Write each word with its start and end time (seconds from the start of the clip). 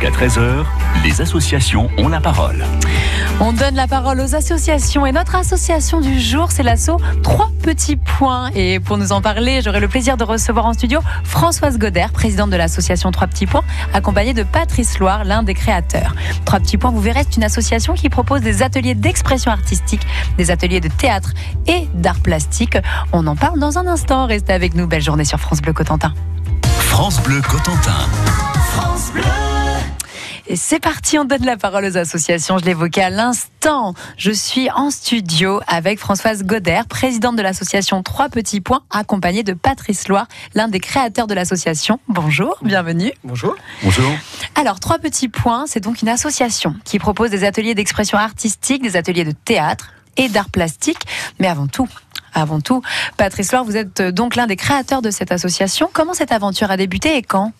Jusqu'à 0.00 0.26
13h, 0.26 0.64
les 1.04 1.20
associations 1.20 1.90
ont 1.98 2.08
la 2.08 2.20
parole. 2.20 2.64
On 3.38 3.52
donne 3.52 3.74
la 3.74 3.86
parole 3.86 4.18
aux 4.20 4.34
associations 4.34 5.04
et 5.04 5.12
notre 5.12 5.34
association 5.34 6.00
du 6.00 6.18
jour, 6.18 6.50
c'est 6.52 6.62
l'asso 6.62 6.92
Trois 7.22 7.50
Petits 7.62 7.96
Points. 7.96 8.50
Et 8.54 8.80
pour 8.80 8.96
nous 8.96 9.12
en 9.12 9.20
parler, 9.20 9.60
j'aurai 9.62 9.78
le 9.78 9.88
plaisir 9.88 10.16
de 10.16 10.24
recevoir 10.24 10.64
en 10.64 10.72
studio 10.72 11.00
Françoise 11.24 11.76
Goder, 11.76 12.06
présidente 12.14 12.48
de 12.48 12.56
l'association 12.56 13.10
Trois 13.10 13.26
Petits 13.26 13.44
Points, 13.44 13.64
accompagnée 13.92 14.32
de 14.32 14.42
Patrice 14.42 14.98
Loire, 14.98 15.24
l'un 15.24 15.42
des 15.42 15.52
créateurs. 15.52 16.14
Trois 16.46 16.60
Petits 16.60 16.78
Points, 16.78 16.92
vous 16.92 17.02
verrez, 17.02 17.24
c'est 17.28 17.36
une 17.36 17.44
association 17.44 17.92
qui 17.92 18.08
propose 18.08 18.40
des 18.40 18.62
ateliers 18.62 18.94
d'expression 18.94 19.50
artistique, 19.50 20.06
des 20.38 20.50
ateliers 20.50 20.80
de 20.80 20.88
théâtre 20.88 21.32
et 21.66 21.88
d'art 21.92 22.20
plastique. 22.20 22.78
On 23.12 23.26
en 23.26 23.36
parle 23.36 23.58
dans 23.58 23.76
un 23.76 23.86
instant. 23.86 24.26
Restez 24.26 24.54
avec 24.54 24.74
nous. 24.74 24.86
Belle 24.86 25.02
journée 25.02 25.26
sur 25.26 25.40
France 25.40 25.60
Bleu 25.60 25.74
Cotentin. 25.74 26.14
France 26.78 27.20
Bleu 27.22 27.42
Cotentin. 27.42 28.08
France 28.72 29.10
Bleu. 29.12 29.49
Et 30.50 30.56
c'est 30.56 30.80
parti, 30.80 31.16
on 31.16 31.24
donne 31.24 31.44
la 31.44 31.56
parole 31.56 31.84
aux 31.84 31.96
associations. 31.96 32.58
Je 32.58 32.64
l'évoquais 32.64 33.02
à 33.04 33.10
l'instant. 33.10 33.94
Je 34.16 34.32
suis 34.32 34.68
en 34.68 34.90
studio 34.90 35.60
avec 35.68 36.00
Françoise 36.00 36.42
Goder, 36.42 36.80
présidente 36.88 37.36
de 37.36 37.42
l'association 37.42 38.02
Trois 38.02 38.28
Petits 38.28 38.60
Points, 38.60 38.82
accompagnée 38.90 39.44
de 39.44 39.52
Patrice 39.52 40.08
Loire, 40.08 40.26
l'un 40.56 40.66
des 40.66 40.80
créateurs 40.80 41.28
de 41.28 41.34
l'association. 41.34 42.00
Bonjour, 42.08 42.58
bienvenue. 42.62 43.12
Bonjour. 43.22 43.54
Bonjour. 43.84 44.10
Alors, 44.56 44.80
Trois 44.80 44.98
Petits 44.98 45.28
Points, 45.28 45.66
c'est 45.68 45.78
donc 45.78 46.02
une 46.02 46.08
association 46.08 46.74
qui 46.84 46.98
propose 46.98 47.30
des 47.30 47.44
ateliers 47.44 47.76
d'expression 47.76 48.18
artistique, 48.18 48.82
des 48.82 48.96
ateliers 48.96 49.22
de 49.24 49.30
théâtre 49.30 49.92
et 50.16 50.28
d'art 50.28 50.50
plastique. 50.50 50.98
Mais 51.38 51.46
avant 51.46 51.68
tout, 51.68 51.86
avant 52.34 52.60
tout, 52.60 52.82
Patrice 53.16 53.52
Loire, 53.52 53.62
vous 53.62 53.76
êtes 53.76 54.02
donc 54.02 54.34
l'un 54.34 54.48
des 54.48 54.56
créateurs 54.56 55.00
de 55.00 55.12
cette 55.12 55.30
association. 55.30 55.88
Comment 55.92 56.12
cette 56.12 56.32
aventure 56.32 56.72
a 56.72 56.76
débuté 56.76 57.16
et 57.16 57.22
quand? 57.22 57.52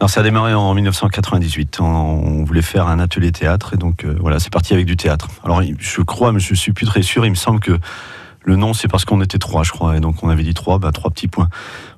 Alors 0.00 0.08
ça 0.08 0.20
a 0.20 0.22
démarré 0.22 0.54
en 0.54 0.72
1998. 0.72 1.78
On 1.80 2.42
voulait 2.44 2.62
faire 2.62 2.86
un 2.86 2.98
atelier 3.00 3.32
théâtre 3.32 3.74
et 3.74 3.76
donc 3.76 4.06
euh, 4.06 4.16
voilà, 4.18 4.40
c'est 4.40 4.50
parti 4.50 4.72
avec 4.72 4.86
du 4.86 4.96
théâtre. 4.96 5.28
Alors 5.44 5.62
je 5.78 6.00
crois, 6.00 6.32
mais 6.32 6.40
je 6.40 6.54
suis 6.54 6.72
plus 6.72 6.86
très 6.86 7.02
sûr. 7.02 7.26
Il 7.26 7.30
me 7.30 7.34
semble 7.34 7.60
que 7.60 7.78
le 8.42 8.56
nom, 8.56 8.72
c'est 8.72 8.88
parce 8.88 9.04
qu'on 9.04 9.20
était 9.20 9.38
trois, 9.38 9.62
je 9.64 9.70
crois. 9.70 9.96
Et 9.96 10.00
donc, 10.00 10.22
on 10.22 10.30
avait 10.30 10.42
dit 10.42 10.54
trois, 10.54 10.78
bah, 10.78 10.92
trois 10.92 11.10
petits 11.10 11.28
points. 11.28 11.48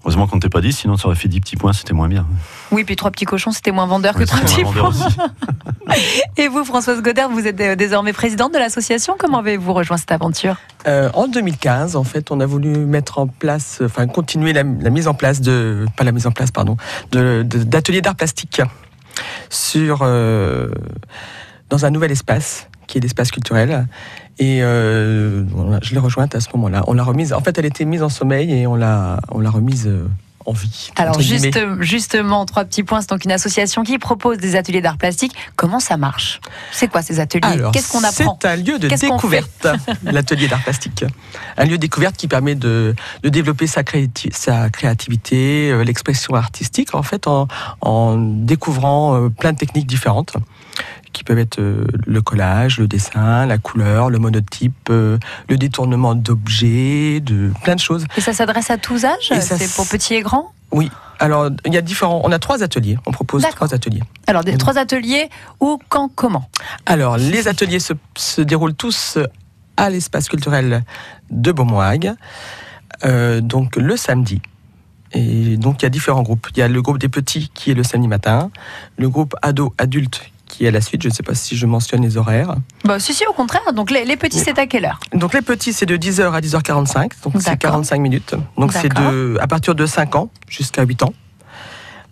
Heureusement 0.03 0.27
qu'on 0.27 0.37
n'était 0.37 0.48
pas 0.48 0.61
dit, 0.61 0.73
sinon 0.73 0.97
ça 0.97 1.07
aurait 1.07 1.17
fait 1.17 1.29
dix 1.29 1.41
petits 1.41 1.57
points, 1.57 1.73
c'était 1.73 1.93
moins 1.93 2.09
bien. 2.09 2.27
Oui, 2.73 2.83
puis 2.83 2.97
trois 2.97 3.12
petits 3.12 3.25
cochons, 3.25 3.53
c'était 3.53 3.71
moins 3.71 3.87
vendeur 3.87 4.15
que 4.15 4.25
trois 4.25 4.41
petits 4.41 4.65
points. 4.65 4.91
Et 6.37 6.48
vous, 6.48 6.65
Françoise 6.65 7.01
Godard, 7.03 7.31
vous 7.31 7.47
êtes 7.47 7.61
euh, 7.61 7.77
désormais 7.77 8.13
présidente 8.13 8.53
de 8.53 8.59
l'association. 8.59 9.15
Comment 9.17 9.39
avez-vous 9.39 9.73
rejoint 9.73 9.97
cette 9.97 10.11
aventure? 10.11 10.57
Euh, 10.89 11.11
En 11.15 11.29
2015, 11.29 11.95
en 11.95 12.05
fait, 12.05 12.33
on 12.33 12.41
a 12.41 12.47
voulu 12.47 12.70
mettre 12.70 13.19
en 13.19 13.29
place, 13.29 13.81
enfin, 13.85 14.09
continuer 14.09 14.53
la, 14.53 14.65
mise 14.65 15.07
en 15.07 15.15
place 15.15 15.41
de, 15.41 15.87
pas 15.97 16.03
la 16.03 16.13
mise 16.13 16.27
en 16.27 16.33
place, 16.33 16.51
pardon, 16.51 16.77
d'ateliers 17.13 18.03
d'art 18.03 18.17
plastique 18.17 18.61
sur, 19.51 20.01
euh, 20.03 20.69
dans 21.70 21.85
un 21.85 21.91
nouvel 21.91 22.11
espace 22.11 22.69
qui 22.93 22.98
est 22.98 23.01
l'espace 23.01 23.31
culturel. 23.31 23.87
Et 24.39 24.62
euh, 24.62 25.45
je 25.83 25.95
l'ai 25.95 25.98
rejointe 25.98 26.35
à 26.35 26.41
ce 26.41 26.48
moment-là. 26.55 26.85
On 26.87 26.93
l'a 26.93 27.05
remise. 27.05 27.33
En 27.33 27.41
fait, 27.41 27.57
elle 27.59 27.65
était 27.65 27.87
mise 27.87 28.03
en 28.03 28.11
sommeil 28.11 28.53
et 28.53 28.67
on 28.67 28.75
l'a, 28.75 29.21
on 29.31 29.41
l'a 29.41 29.51
remise. 29.51 29.87
Euh, 29.87 30.07
en 30.45 30.53
vie, 30.53 30.91
Alors 30.97 31.20
juste, 31.20 31.57
justement, 31.79 32.45
trois 32.47 32.65
petits 32.65 32.83
points. 32.83 33.01
C'est 33.01 33.11
donc 33.11 33.25
une 33.25 33.31
association 33.31 33.85
qui 33.85 33.97
propose 33.98 34.39
des 34.39 34.57
ateliers 34.57 34.81
d'art 34.81 34.98
plastique. 34.98 35.33
Comment 35.55 35.79
ça 35.79 35.97
marche? 35.97 36.41
C'est 36.73 36.89
quoi 36.89 37.01
ces 37.01 37.20
ateliers? 37.20 37.63
Qu'est-ce 37.73 37.93
qu'on 37.93 38.03
apprend? 38.03 38.37
C'est 38.43 38.48
un 38.48 38.57
lieu 38.57 38.81
de 38.81 38.89
découverte, 38.89 39.69
l'atelier 40.03 40.48
d'art 40.48 40.61
plastique. 40.65 41.05
Un 41.57 41.65
lieu 41.65 41.77
de 41.77 41.77
découverte 41.77 42.17
qui 42.17 42.27
permet 42.27 42.57
de, 42.57 42.93
de 43.23 43.29
développer 43.29 43.69
sa, 43.69 43.83
sa 44.33 44.69
créativité, 44.69 45.70
euh, 45.70 45.85
l'expression 45.85 46.35
artistique, 46.35 46.97
en 46.97 47.05
fait, 47.05 47.29
en, 47.29 47.47
en 47.81 48.17
découvrant 48.17 49.31
plein 49.31 49.53
de 49.53 49.59
techniques 49.59 49.87
différentes 49.87 50.35
qui 51.12 51.24
peuvent 51.24 51.38
être 51.38 51.58
euh, 51.58 51.86
le 52.06 52.22
collage, 52.22 52.78
le 52.78 52.86
dessin, 52.86 53.46
la 53.46 53.58
couleur, 53.58 54.10
le 54.10 54.18
monotype, 54.18 54.88
euh, 54.91 55.18
le 55.48 55.56
détournement 55.56 56.14
d'objets, 56.14 57.20
de 57.20 57.50
plein 57.62 57.74
de 57.74 57.80
choses. 57.80 58.05
Et 58.17 58.20
ça 58.20 58.33
s'adresse 58.33 58.70
à 58.70 58.78
tous 58.78 59.05
âges 59.05 59.33
C'est 59.40 59.74
pour 59.74 59.86
petits 59.86 60.14
et 60.14 60.22
grands? 60.22 60.52
Oui. 60.70 60.90
Alors, 61.18 61.51
il 61.67 61.74
y 61.74 61.77
a 61.77 61.83
différents. 61.83 62.20
On 62.24 62.33
a 62.33 62.39
trois 62.39 62.62
ateliers. 62.62 62.98
On 63.06 63.12
propose 63.12 63.42
trois 63.42 63.74
ateliers. 63.74 64.02
Alors, 64.27 64.42
des, 64.42 64.56
trois 64.56 64.78
ateliers 64.78 65.28
où, 65.61 65.78
quand, 65.89 66.11
comment? 66.14 66.48
Alors, 66.86 67.17
les 67.17 67.46
ateliers 67.46 67.78
se, 67.78 68.40
déroulent 68.40 68.74
tous 68.74 69.18
à 69.77 69.90
l'espace 69.90 70.28
culturel 70.28 70.84
de 71.30 71.52
Beaumoig, 71.52 72.14
euh, 73.05 73.40
donc 73.40 73.77
le 73.77 73.96
samedi. 73.96 74.40
Et 75.12 75.56
donc 75.56 75.83
il 75.83 75.84
y 75.84 75.86
a 75.86 75.90
différents 75.90 76.22
groupes. 76.22 76.48
Il 76.52 76.58
y 76.58 76.62
a 76.62 76.68
le 76.68 76.83
groupe 76.83 76.98
des 76.98 77.08
petits 77.08 77.51
qui 77.52 77.70
est 77.70 77.74
le 77.74 77.83
samedi 77.83 78.08
matin, 78.08 78.51
le 78.96 79.08
groupe 79.08 79.34
ado-adulte 79.42 80.22
qui 80.52 80.67
est 80.67 80.70
la 80.70 80.80
suite. 80.80 81.02
Je 81.02 81.08
ne 81.08 81.13
sais 81.13 81.23
pas 81.23 81.35
si 81.35 81.57
je 81.57 81.67
mentionne 81.67 82.02
les 82.02 82.17
horaires. 82.17 82.55
Bah, 82.85 83.01
si, 83.01 83.14
si, 83.14 83.27
au 83.27 83.33
contraire. 83.33 83.73
Donc, 83.74 83.90
les, 83.90 84.17
petits, 84.17 84.39
c'est 84.39 84.58
à 84.58 84.67
quelle 84.67 84.85
heure? 84.85 85.01
Donc, 85.14 85.33
les 85.33 85.42
petits, 85.42 85.73
c'est 85.73 85.86
de 85.86 85.96
10h 85.96 86.33
à 86.33 86.40
10h45. 86.40 87.11
Donc, 87.24 87.35
c'est 87.40 87.57
45 87.57 87.98
minutes. 87.98 88.35
Donc, 88.58 88.73
c'est 88.73 88.89
de, 88.89 89.39
à 89.40 89.46
partir 89.46 89.74
de 89.74 89.86
5 89.86 90.14
ans 90.14 90.30
jusqu'à 90.48 90.83
8 90.83 91.05
ans. 91.05 91.14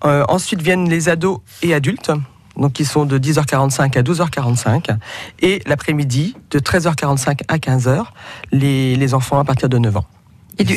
Euh, 0.07 0.25
ensuite 0.29 0.63
viennent 0.63 0.89
les 0.89 1.11
ados 1.11 1.41
et 1.63 1.75
adultes. 1.75 2.11
Donc, 2.57 2.73
qui 2.73 2.85
sont 2.85 3.05
de 3.05 3.19
10h45 3.19 3.99
à 3.99 4.03
12h45. 4.03 4.97
Et 5.41 5.63
l'après-midi, 5.67 6.37
de 6.51 6.59
13h45 6.59 7.41
à 7.49 7.59
15h, 7.59 8.05
les, 8.53 8.97
les 8.97 9.15
enfants 9.15 9.39
à 9.39 9.45
partir 9.45 9.69
de 9.69 9.79
9 9.79 9.99
ans. 9.99 10.05
Et, 10.61 10.65
du, 10.65 10.75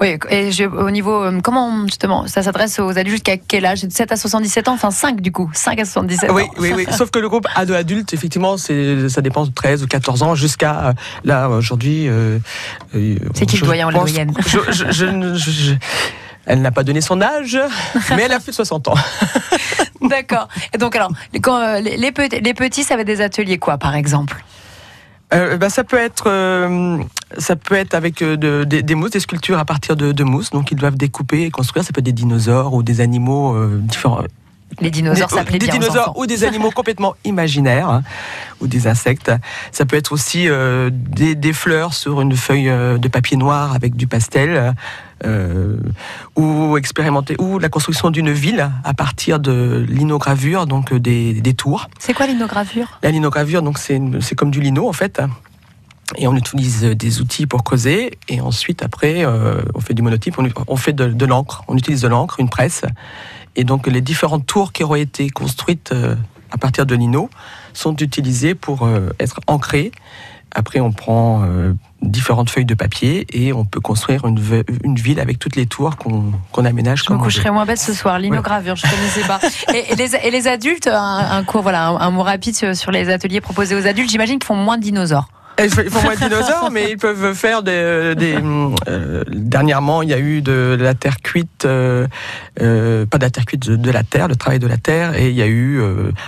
oui, 0.00 0.16
et 0.30 0.66
au 0.66 0.90
niveau, 0.90 1.24
euh, 1.24 1.40
comment 1.42 1.86
justement, 1.86 2.28
ça 2.28 2.42
s'adresse 2.42 2.78
aux 2.78 2.96
adultes 2.96 3.16
jusqu'à 3.16 3.36
quel 3.36 3.66
âge? 3.66 3.80
7 3.88 4.12
à 4.12 4.16
77 4.16 4.68
ans, 4.68 4.74
enfin 4.74 4.92
5 4.92 5.20
du 5.20 5.32
coup, 5.32 5.50
5 5.52 5.80
à 5.80 5.84
77 5.84 6.30
oui, 6.30 6.42
ans. 6.42 6.46
Oui, 6.58 6.72
oui, 6.72 6.86
sauf 6.92 7.10
que 7.10 7.18
le 7.18 7.28
groupe 7.28 7.48
ado 7.56 7.74
adulte, 7.74 8.14
effectivement, 8.14 8.56
ça 8.56 9.20
dépend 9.20 9.44
de 9.44 9.50
13 9.50 9.82
ou 9.82 9.88
14 9.88 10.22
ans 10.22 10.34
jusqu'à 10.36 10.88
euh, 10.88 10.92
là 11.24 11.48
aujourd'hui. 11.48 12.08
Euh, 12.08 12.38
c'est 13.34 13.46
qui 13.46 13.56
le 13.58 13.66
doyen 13.66 13.88
ou 13.88 13.90
la 13.90 13.98
doyenne? 13.98 14.32
elle 16.44 16.60
n'a 16.60 16.72
pas 16.72 16.84
donné 16.84 17.00
son 17.00 17.20
âge, 17.20 17.58
mais 18.10 18.22
elle 18.22 18.32
a 18.32 18.40
fait 18.40 18.52
60 18.52 18.88
ans. 18.88 18.94
D'accord. 20.00 20.48
Et 20.72 20.78
donc 20.78 20.94
alors, 20.94 21.10
quand, 21.40 21.80
les, 21.80 21.96
les, 21.96 22.12
petits, 22.12 22.84
ça 22.84 22.96
va 22.96 23.04
des 23.04 23.20
ateliers 23.20 23.58
quoi, 23.58 23.78
par 23.78 23.96
exemple? 23.96 24.44
Euh, 25.32 25.56
bah, 25.56 25.70
ça 25.70 25.84
peut 25.84 25.96
être 25.98 26.24
euh, 26.26 26.98
ça 27.38 27.56
peut 27.56 27.74
être 27.74 27.94
avec 27.94 28.22
euh, 28.22 28.64
des, 28.64 28.94
mousses, 28.94 29.12
des 29.12 29.20
sculptures 29.20 29.58
à 29.58 29.64
partir 29.64 29.96
de, 29.96 30.12
de, 30.12 30.24
mousse. 30.24 30.50
Donc 30.50 30.70
ils 30.70 30.76
doivent 30.76 30.96
découper 30.96 31.42
et 31.42 31.50
construire. 31.50 31.84
Ça 31.84 31.92
peut 31.92 32.00
être 32.00 32.04
des 32.04 32.12
dinosaures 32.12 32.74
ou 32.74 32.82
des 32.82 33.00
animaux 33.00 33.56
différents. 33.78 34.22
Les 34.80 34.90
dinosaures 34.90 35.30
s'appelaient 35.30 35.58
Des 35.58 35.68
dinosaures 35.68 36.16
ou 36.16 36.26
des 36.26 36.44
animaux 36.44 36.70
complètement 36.70 37.14
imaginaires 37.24 37.90
hein, 37.90 38.02
ou 38.60 38.66
des 38.66 38.86
insectes. 38.86 39.30
Ça 39.70 39.84
peut 39.84 39.96
être 39.96 40.12
aussi 40.12 40.48
des, 40.90 41.34
des, 41.34 41.52
fleurs 41.52 41.92
sur 41.92 42.20
une 42.22 42.34
feuille 42.36 42.72
de 42.98 43.08
papier 43.08 43.36
noir 43.36 43.74
avec 43.74 43.96
du 43.96 44.06
pastel. 44.06 44.74
Euh, 45.24 45.76
ou 46.34 46.76
expérimenter 46.76 47.36
ou 47.38 47.60
la 47.60 47.68
construction 47.68 48.10
d'une 48.10 48.32
ville 48.32 48.68
à 48.82 48.94
partir 48.94 49.38
de 49.38 49.86
linogravure, 49.88 50.66
donc 50.66 50.92
euh, 50.92 50.98
des, 50.98 51.34
des 51.34 51.54
tours. 51.54 51.88
C'est 52.00 52.12
quoi 52.12 52.26
l'inogravure? 52.26 52.98
La 53.04 53.12
linogravure, 53.12 53.62
donc 53.62 53.78
c'est 53.78 54.34
comme 54.34 54.50
du 54.50 54.60
lino 54.60 54.88
en 54.88 54.92
fait. 54.92 55.22
Et 56.16 56.26
on 56.26 56.34
utilise 56.34 56.82
des 56.82 57.20
outils 57.20 57.46
pour 57.46 57.62
creuser. 57.62 58.18
Et 58.28 58.40
ensuite, 58.40 58.82
après, 58.82 59.24
euh, 59.24 59.62
on 59.74 59.80
fait 59.80 59.94
du 59.94 60.02
monotype, 60.02 60.36
on, 60.66 60.76
fait 60.76 60.92
de, 60.92 61.06
de 61.06 61.26
l'encre. 61.26 61.62
On 61.68 61.76
utilise 61.76 62.02
de 62.02 62.08
l'encre, 62.08 62.40
une 62.40 62.50
presse. 62.50 62.82
Et 63.54 63.64
donc, 63.64 63.86
les 63.86 64.00
différentes 64.00 64.46
tours 64.46 64.72
qui 64.72 64.82
auraient 64.82 65.02
été 65.02 65.30
construites 65.30 65.94
à 66.50 66.58
partir 66.58 66.84
de 66.84 66.94
lino 66.94 67.30
sont 67.72 67.96
utilisées 67.96 68.54
pour 68.54 68.88
être 69.18 69.40
ancrées. 69.46 69.92
Après, 70.50 70.80
on 70.80 70.92
prend 70.92 71.46
différentes 72.02 72.50
feuilles 72.50 72.64
de 72.64 72.74
papier 72.74 73.26
et 73.32 73.52
on 73.52 73.64
peut 73.64 73.80
construire 73.80 74.26
une, 74.26 74.40
une 74.84 74.96
ville 74.96 75.20
avec 75.20 75.38
toutes 75.38 75.56
les 75.56 75.66
tours 75.66 75.96
qu'on 75.96 76.64
aménage. 76.64 77.04
Je 77.06 77.12
me 77.12 77.18
coucherai 77.18 77.50
moins 77.50 77.66
bête 77.66 77.78
ce 77.78 77.94
soir, 77.94 78.18
l'inogravure, 78.18 78.76
je 78.76 78.82
connaissais 78.82 79.26
pas. 79.26 79.40
Et, 79.74 79.94
les, 79.96 80.14
et, 80.16 80.30
les, 80.30 80.48
adultes, 80.48 80.86
un, 80.86 81.42
cours, 81.44 81.62
voilà, 81.62 81.88
un, 81.88 82.10
mot 82.10 82.22
rapide 82.22 82.74
sur 82.74 82.90
les 82.90 83.08
ateliers 83.08 83.40
proposés 83.40 83.74
aux 83.74 83.86
adultes, 83.86 84.10
j'imagine 84.10 84.38
qu'ils 84.38 84.46
font 84.46 84.56
moins 84.56 84.76
de 84.76 84.82
dinosaures. 84.82 85.28
Ils 85.64 85.90
font 85.90 86.02
moins 86.02 86.14
de 86.14 86.20
dinosaures, 86.20 86.70
mais 86.70 86.90
ils 86.92 86.98
peuvent 86.98 87.34
faire 87.34 87.62
des. 87.62 87.72
Euh, 87.72 89.24
dernièrement, 89.28 90.02
il 90.02 90.08
y 90.08 90.14
a 90.14 90.18
eu 90.18 90.42
de, 90.42 90.76
la 90.78 90.94
terre 90.94 91.18
cuite, 91.22 91.64
euh, 91.64 92.06
euh, 92.60 93.06
pas 93.06 93.18
de 93.18 93.24
la 93.24 93.30
terre 93.30 93.44
cuite, 93.44 93.68
de, 93.68 93.90
la 93.90 94.02
terre, 94.02 94.28
le 94.28 94.36
travail 94.36 94.58
de 94.58 94.66
la 94.66 94.76
terre, 94.76 95.14
et 95.14 95.28
il 95.28 95.34
y 95.34 95.42
a 95.42 95.46
eu 95.46 95.80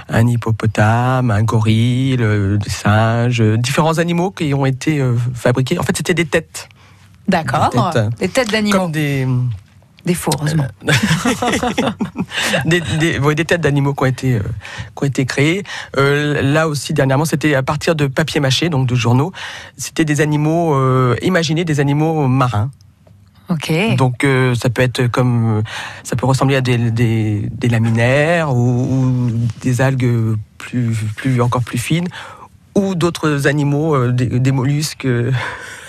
un 0.09 0.27
hippopotame, 0.27 1.31
un 1.31 1.43
gorille, 1.43 2.17
des 2.17 2.71
singes, 2.71 3.43
différents 3.59 3.99
animaux 3.99 4.31
qui 4.31 4.55
ont 4.55 4.67
été 4.67 5.03
fabriqués. 5.35 5.79
En 5.79 5.83
fait, 5.83 5.97
c'était 5.97 6.15
des 6.15 6.27
têtes. 6.27 6.69
D'accord. 7.29 7.71
Des 8.19 8.29
têtes 8.29 8.51
d'animaux. 8.51 8.79
Comme 8.79 8.93
des 8.93 9.27
des 10.05 10.15
faux, 10.15 10.31
heureusement. 10.39 10.67
des, 12.65 12.81
des, 12.81 13.45
têtes 13.45 13.61
d'animaux 13.61 13.95
qui 13.95 14.03
ont 14.03 14.07
été, 14.07 14.35
euh, 14.35 14.43
qui 14.97 15.03
ont 15.03 15.07
été 15.07 15.25
créées. 15.25 15.63
Euh, 15.97 16.43
là 16.43 16.69
aussi, 16.69 16.93
dernièrement, 16.93 17.25
c'était 17.25 17.55
à 17.55 17.63
partir 17.63 17.95
de 17.95 18.07
papier 18.07 18.41
mâché, 18.41 18.69
donc 18.69 18.87
de 18.87 18.95
journaux. 18.95 19.33
C'était 19.77 20.05
des 20.05 20.21
animaux 20.21 20.75
euh, 20.75 21.17
imaginés, 21.23 21.65
des 21.65 21.81
animaux 21.81 22.27
marins. 22.29 22.71
Ok. 23.51 23.73
Donc 23.97 24.27
ça 24.55 24.71
peut 24.71 24.81
être 24.81 25.07
comme 25.09 25.63
ça 26.03 26.17
peut 26.17 26.25
ressembler 26.25 26.57
à 26.57 26.63
des, 26.63 26.79
des, 26.91 27.69
laminaires 27.69 28.57
ou, 28.57 29.31
des 29.61 29.83
algues 29.83 30.37
plus, 30.57 30.97
plus, 31.15 31.43
encore 31.43 31.63
plus 31.63 31.77
fines, 31.77 32.09
ou 32.75 32.95
d'autres 32.95 33.47
animaux, 33.47 33.95
euh, 33.95 34.13
des, 34.13 34.27
des 34.27 34.53
mollusques. 34.53 35.05
euh, 35.07 35.31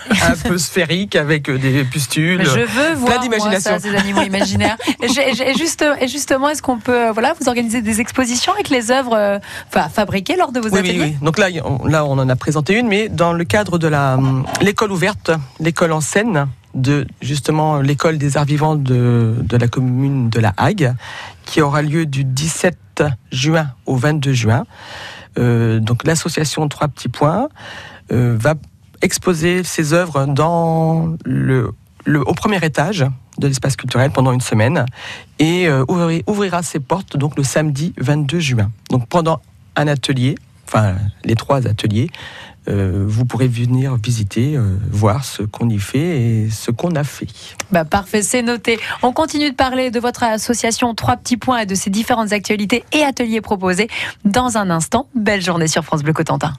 un 0.21 0.35
peu 0.35 0.57
sphériques 0.57 1.15
avec 1.15 1.49
euh, 1.49 1.57
des 1.57 1.83
pustules. 1.83 2.43
Je 2.43 2.59
veux 2.59 2.93
voir 2.95 3.23
moi, 3.25 3.59
ça, 3.59 3.79
ces 3.79 3.95
animaux 3.95 4.21
imaginaires. 4.25 4.77
Et, 5.01 5.07
juste, 5.57 5.83
justement, 6.07 6.49
est-ce 6.49 6.61
qu'on 6.61 6.77
peut, 6.77 7.09
voilà, 7.09 7.33
vous 7.39 7.47
organiser 7.47 7.81
des 7.81 8.01
expositions 8.01 8.53
avec 8.53 8.69
les 8.69 8.91
œuvres, 8.91 9.15
euh, 9.15 9.39
fabriquées 9.91 10.35
lors 10.35 10.51
de 10.51 10.59
vos 10.59 10.69
Oui, 10.69 10.79
oui, 10.83 10.89
ateliers 10.89 11.03
oui. 11.03 11.17
Donc 11.21 11.37
là, 11.37 11.47
on, 11.63 11.85
là, 11.87 12.05
on 12.05 12.13
en 12.13 12.29
a 12.29 12.35
présenté 12.35 12.77
une, 12.77 12.87
mais 12.87 13.09
dans 13.09 13.33
le 13.33 13.43
cadre 13.43 13.77
de 13.77 13.87
hum, 13.87 14.45
l'école 14.61 14.91
ouverte, 14.91 15.31
l'école 15.59 15.91
en 15.91 16.01
scène 16.01 16.47
de 16.73 17.07
justement 17.21 17.79
l'école 17.79 18.17
des 18.17 18.35
arts 18.37 18.45
vivants 18.45 18.75
de, 18.75 19.35
de 19.39 19.57
la 19.57 19.67
commune 19.67 20.29
de 20.29 20.39
La 20.39 20.53
Hague, 20.57 20.93
qui 21.45 21.61
aura 21.61 21.81
lieu 21.81 22.05
du 22.05 22.25
17 22.25 23.03
juin 23.31 23.67
au 23.85 23.95
22 23.95 24.33
juin. 24.33 24.65
Euh, 25.37 25.79
donc 25.79 26.05
l'association 26.05 26.67
Trois 26.69 26.87
Petits 26.87 27.09
Points 27.09 27.49
euh, 28.11 28.35
va 28.39 28.55
exposer 29.01 29.63
ses 29.63 29.93
œuvres 29.93 30.25
dans 30.25 31.15
le, 31.25 31.73
au 32.07 32.33
premier 32.33 32.63
étage 32.63 33.05
de 33.37 33.47
l'espace 33.47 33.75
culturel 33.75 34.11
pendant 34.11 34.31
une 34.31 34.41
semaine 34.41 34.85
et 35.39 35.67
euh, 35.67 35.83
ouvri- 35.89 36.23
ouvrira 36.27 36.63
ses 36.63 36.79
portes 36.79 37.17
donc 37.17 37.35
le 37.37 37.43
samedi 37.43 37.93
22 37.97 38.39
juin. 38.39 38.71
Donc 38.89 39.07
pendant 39.07 39.41
un 39.75 39.87
atelier, 39.87 40.35
enfin 40.67 40.95
les 41.25 41.35
trois 41.35 41.67
ateliers, 41.67 42.09
euh, 42.67 43.03
vous 43.07 43.25
pourrez 43.25 43.47
venir 43.47 43.95
visiter, 43.95 44.55
euh, 44.55 44.77
voir 44.89 45.23
ce 45.23 45.43
qu'on 45.43 45.69
y 45.69 45.79
fait 45.79 46.21
et 46.21 46.49
ce 46.49 46.71
qu'on 46.71 46.95
a 46.95 47.03
fait. 47.03 47.27
Bah, 47.71 47.85
parfait, 47.85 48.21
c'est 48.21 48.41
noté. 48.41 48.79
On 49.01 49.11
continue 49.11 49.51
de 49.51 49.55
parler 49.55 49.91
de 49.91 49.99
votre 49.99 50.23
association 50.23 50.93
Trois 50.95 51.17
Petits 51.17 51.37
Points 51.37 51.59
et 51.59 51.65
de 51.65 51.75
ses 51.75 51.89
différentes 51.89 52.31
actualités 52.31 52.83
et 52.91 53.03
ateliers 53.03 53.41
proposés 53.41 53.87
dans 54.23 54.57
un 54.57 54.69
instant. 54.69 55.07
Belle 55.15 55.41
journée 55.41 55.67
sur 55.67 55.83
France 55.83 56.03
Bleu 56.03 56.13
Cotentin. 56.13 56.53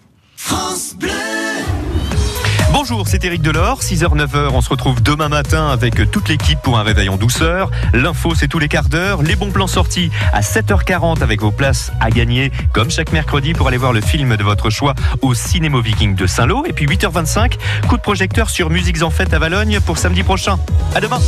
Bonjour, 2.79 3.09
c'est 3.09 3.25
Eric 3.25 3.41
Delors, 3.41 3.81
6h-9h, 3.81 4.51
on 4.53 4.61
se 4.61 4.69
retrouve 4.69 5.03
demain 5.03 5.31
matin 5.31 5.71
avec 5.71 6.11
toute 6.11 6.29
l'équipe 6.29 6.59
pour 6.61 6.79
un 6.79 6.83
réveil 6.83 7.09
en 7.09 7.17
douceur. 7.17 7.71
L'info, 7.95 8.35
c'est 8.35 8.49
tous 8.49 8.59
les 8.59 8.69
quarts 8.69 8.91
d'heure. 8.91 9.23
Les 9.23 9.35
bons 9.35 9.51
plans 9.51 9.67
sortis 9.67 10.11
à 10.35 10.43
7h40 10.43 11.23
avec 11.23 11.41
vos 11.41 11.51
places 11.51 11.91
à 12.01 12.11
gagner, 12.11 12.53
comme 12.75 12.91
chaque 12.91 13.13
mercredi, 13.13 13.55
pour 13.55 13.69
aller 13.69 13.79
voir 13.79 13.95
le 13.95 14.03
film 14.03 14.37
de 14.37 14.45
votre 14.45 14.69
choix 14.69 14.95
au 15.23 15.33
Cinémo 15.33 15.81
Viking 15.81 16.15
de 16.15 16.27
Saint-Lô. 16.27 16.67
Et 16.67 16.75
puis 16.75 16.85
8h25, 16.85 17.55
coup 17.89 17.97
de 17.97 18.03
projecteur 18.03 18.51
sur 18.51 18.69
Musiques 18.69 19.03
en 19.03 19.09
Fête 19.09 19.33
à 19.33 19.39
Valogne 19.39 19.81
pour 19.81 19.97
samedi 19.97 20.23
prochain. 20.23 20.59
À 20.95 21.01
demain 21.01 21.19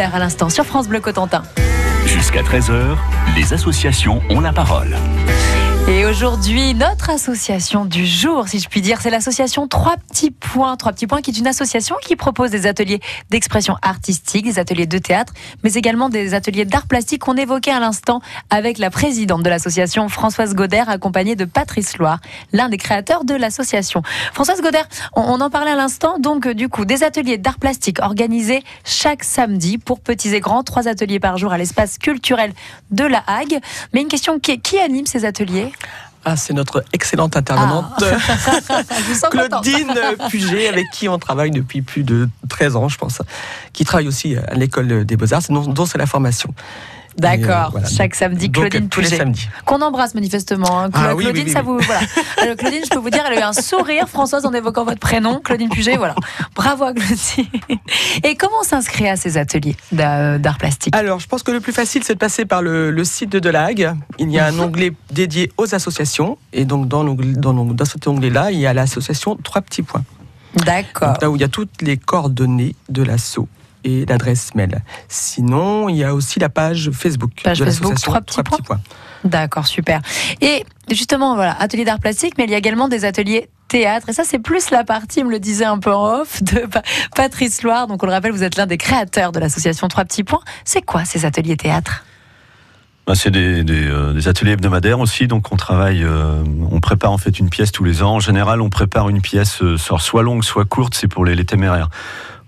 À 0.00 0.18
l'instant 0.20 0.48
sur 0.48 0.64
France 0.64 0.88
Bleu 0.88 1.00
Cotentin. 1.00 1.42
Jusqu'à 2.06 2.42
13h, 2.42 2.96
les 3.36 3.52
associations 3.52 4.22
ont 4.30 4.40
la 4.40 4.52
parole. 4.52 4.96
Et 5.90 6.04
aujourd'hui, 6.04 6.74
notre 6.74 7.08
association 7.08 7.86
du 7.86 8.04
jour, 8.04 8.46
si 8.46 8.58
je 8.58 8.68
puis 8.68 8.82
dire, 8.82 9.00
c'est 9.00 9.08
l'association 9.08 9.66
Trois 9.66 9.96
Petits 9.96 10.30
Points. 10.30 10.76
Trois 10.76 10.92
Petits 10.92 11.06
Points 11.06 11.22
qui 11.22 11.30
est 11.30 11.38
une 11.38 11.46
association 11.46 11.96
qui 12.02 12.14
propose 12.14 12.50
des 12.50 12.66
ateliers 12.66 13.00
d'expression 13.30 13.78
artistique, 13.80 14.44
des 14.44 14.58
ateliers 14.58 14.86
de 14.86 14.98
théâtre, 14.98 15.32
mais 15.64 15.72
également 15.72 16.10
des 16.10 16.34
ateliers 16.34 16.66
d'art 16.66 16.86
plastique 16.86 17.22
qu'on 17.22 17.36
évoquait 17.36 17.70
à 17.70 17.80
l'instant 17.80 18.20
avec 18.50 18.76
la 18.76 18.90
présidente 18.90 19.42
de 19.42 19.48
l'association, 19.48 20.10
Françoise 20.10 20.54
Godert, 20.54 20.90
accompagnée 20.90 21.36
de 21.36 21.46
Patrice 21.46 21.96
Loire, 21.96 22.18
l'un 22.52 22.68
des 22.68 22.76
créateurs 22.76 23.24
de 23.24 23.34
l'association. 23.34 24.02
Françoise 24.34 24.60
Godert, 24.60 24.88
on, 25.14 25.40
en 25.40 25.48
parlait 25.48 25.70
à 25.70 25.76
l'instant, 25.76 26.18
donc 26.18 26.46
euh, 26.46 26.52
du 26.52 26.68
coup, 26.68 26.84
des 26.84 27.02
ateliers 27.02 27.38
d'art 27.38 27.58
plastique 27.58 28.02
organisés 28.02 28.62
chaque 28.84 29.24
samedi 29.24 29.78
pour 29.78 30.00
petits 30.00 30.34
et 30.34 30.40
grands, 30.40 30.64
trois 30.64 30.86
ateliers 30.86 31.18
par 31.18 31.38
jour 31.38 31.50
à 31.50 31.56
l'espace 31.56 31.96
culturel 31.96 32.52
de 32.90 33.04
la 33.04 33.22
Hague. 33.26 33.58
Mais 33.94 34.02
une 34.02 34.08
question, 34.08 34.38
qui 34.38 34.78
anime 34.78 35.06
ces 35.06 35.24
ateliers? 35.24 35.72
Ah, 36.24 36.36
c'est 36.36 36.52
notre 36.52 36.84
excellente 36.92 37.36
intervenante, 37.36 37.86
sens 38.00 39.30
contente. 39.30 39.62
Claudine 39.62 39.94
Puget, 40.28 40.68
avec 40.68 40.86
qui 40.92 41.08
on 41.08 41.18
travaille 41.18 41.50
depuis 41.50 41.80
plus 41.80 42.02
de 42.02 42.28
13 42.48 42.76
ans, 42.76 42.88
je 42.88 42.98
pense, 42.98 43.22
qui 43.72 43.84
travaille 43.84 44.08
aussi 44.08 44.36
à 44.36 44.54
l'école 44.54 45.04
des 45.06 45.16
Beaux-Arts, 45.16 45.42
dont 45.48 45.86
c'est 45.86 45.96
la 45.96 46.06
formation. 46.06 46.52
Euh, 47.18 47.20
D'accord, 47.20 47.72
voilà. 47.72 47.88
chaque 47.88 48.14
samedi, 48.14 48.48
Donc, 48.48 48.70
Claudine 48.70 48.88
tous 48.88 49.00
les 49.00 49.06
Puget. 49.06 49.18
samedis. 49.18 49.48
Qu'on 49.64 49.80
embrasse 49.82 50.14
manifestement. 50.14 50.82
hein. 50.82 50.90
Ah 50.92 51.08
Claudine, 51.16 51.32
oui, 51.34 51.42
oui, 51.46 51.50
ça 51.50 51.62
vous. 51.62 51.78
Voilà. 51.80 52.00
Alors, 52.40 52.56
Claudine, 52.56 52.82
je 52.84 52.90
peux 52.90 53.00
vous 53.00 53.10
dire, 53.10 53.24
elle 53.26 53.38
a 53.38 53.40
eu 53.40 53.42
un 53.42 53.52
sourire, 53.52 54.08
Françoise, 54.08 54.46
en 54.46 54.52
évoquant 54.52 54.84
votre 54.84 55.00
prénom, 55.00 55.40
Claudine 55.40 55.68
Puget. 55.68 55.96
Voilà. 55.96 56.14
Bravo 56.54 56.84
à 56.84 56.92
Claudine. 56.92 57.46
Et 58.22 58.36
comment 58.36 58.62
s'inscrire 58.62 59.12
à 59.14 59.16
ces 59.16 59.36
ateliers 59.36 59.76
d'a- 59.90 60.38
d'art 60.38 60.58
plastique? 60.58 60.94
Alors, 60.94 61.18
je 61.18 61.26
pense 61.26 61.42
que 61.42 61.50
le 61.50 61.58
plus 61.60 61.72
facile, 61.72 62.04
c'est 62.04 62.14
de 62.14 62.18
passer 62.18 62.44
par 62.44 62.62
le, 62.62 62.90
le 62.92 63.04
site 63.04 63.30
de 63.30 63.40
Delag. 63.40 63.94
Il 64.20 64.30
y 64.30 64.38
a 64.38 64.46
un 64.46 64.58
onglet 64.60 64.92
dédié 65.10 65.50
aux 65.56 65.74
associations. 65.74 66.38
Et 66.52 66.64
donc, 66.64 66.86
dans, 66.86 67.04
cet 67.84 68.06
onglet-là, 68.06 68.52
il 68.52 68.58
y 68.60 68.66
a 68.66 68.72
l'association 68.74 69.36
Trois 69.42 69.60
Petits 69.62 69.82
Points. 69.82 70.04
D'accord. 70.54 71.08
Donc, 71.14 71.22
là 71.22 71.30
où 71.30 71.36
il 71.36 71.40
y 71.40 71.44
a 71.44 71.48
toutes 71.48 71.82
les 71.82 71.96
coordonnées 71.96 72.74
de 72.88 73.02
l'asso 73.02 73.48
et 73.88 74.06
l'adresse 74.06 74.54
mail. 74.54 74.82
Sinon, 75.08 75.88
il 75.88 75.96
y 75.96 76.04
a 76.04 76.14
aussi 76.14 76.38
la 76.38 76.48
page 76.48 76.90
Facebook 76.92 77.32
Page 77.42 77.58
de 77.58 77.64
Facebook, 77.64 77.92
l'association 77.92 78.22
Trois 78.26 78.44
Petits 78.50 78.62
Points. 78.62 78.80
D'accord, 79.24 79.66
super. 79.66 80.00
Et 80.40 80.64
justement, 80.90 81.34
voilà, 81.34 81.56
atelier 81.60 81.84
d'art 81.84 81.98
plastique, 81.98 82.34
mais 82.38 82.44
il 82.44 82.50
y 82.50 82.54
a 82.54 82.58
également 82.58 82.88
des 82.88 83.04
ateliers 83.04 83.48
théâtre. 83.66 84.08
Et 84.08 84.12
ça, 84.12 84.22
c'est 84.24 84.38
plus 84.38 84.70
la 84.70 84.84
partie, 84.84 85.20
il 85.20 85.26
me 85.26 85.30
le 85.30 85.40
disait 85.40 85.64
un 85.64 85.78
peu 85.78 85.92
en 85.92 86.20
off, 86.20 86.42
de 86.42 86.60
Pa- 86.66 86.82
Patrice 87.14 87.62
Loire. 87.62 87.86
Donc, 87.86 88.02
on 88.02 88.06
le 88.06 88.12
rappelle, 88.12 88.32
vous 88.32 88.44
êtes 88.44 88.56
l'un 88.56 88.66
des 88.66 88.78
créateurs 88.78 89.32
de 89.32 89.40
l'association 89.40 89.88
Trois 89.88 90.04
Petits 90.04 90.24
Points. 90.24 90.40
C'est 90.64 90.82
quoi 90.82 91.04
ces 91.04 91.24
ateliers 91.24 91.56
théâtre? 91.56 92.04
Bah, 93.06 93.14
c'est 93.14 93.30
des, 93.30 93.64
des, 93.64 93.86
euh, 93.86 94.12
des 94.12 94.28
ateliers 94.28 94.52
hebdomadaires 94.52 95.00
aussi, 95.00 95.26
donc 95.26 95.50
on 95.50 95.56
travaille, 95.56 96.04
euh, 96.04 96.44
on 96.70 96.78
prépare 96.78 97.10
en 97.10 97.16
fait 97.16 97.38
une 97.38 97.48
pièce 97.48 97.72
tous 97.72 97.82
les 97.82 98.02
ans. 98.02 98.16
En 98.16 98.20
général, 98.20 98.60
on 98.60 98.68
prépare 98.68 99.08
une 99.08 99.22
pièce 99.22 99.62
euh, 99.62 99.78
soit 99.78 99.98
soit 99.98 100.22
longue, 100.22 100.44
soit 100.44 100.66
courte, 100.66 100.92
c'est 100.94 101.08
pour 101.08 101.24
les, 101.24 101.34
les 101.34 101.46
téméraires. 101.46 101.88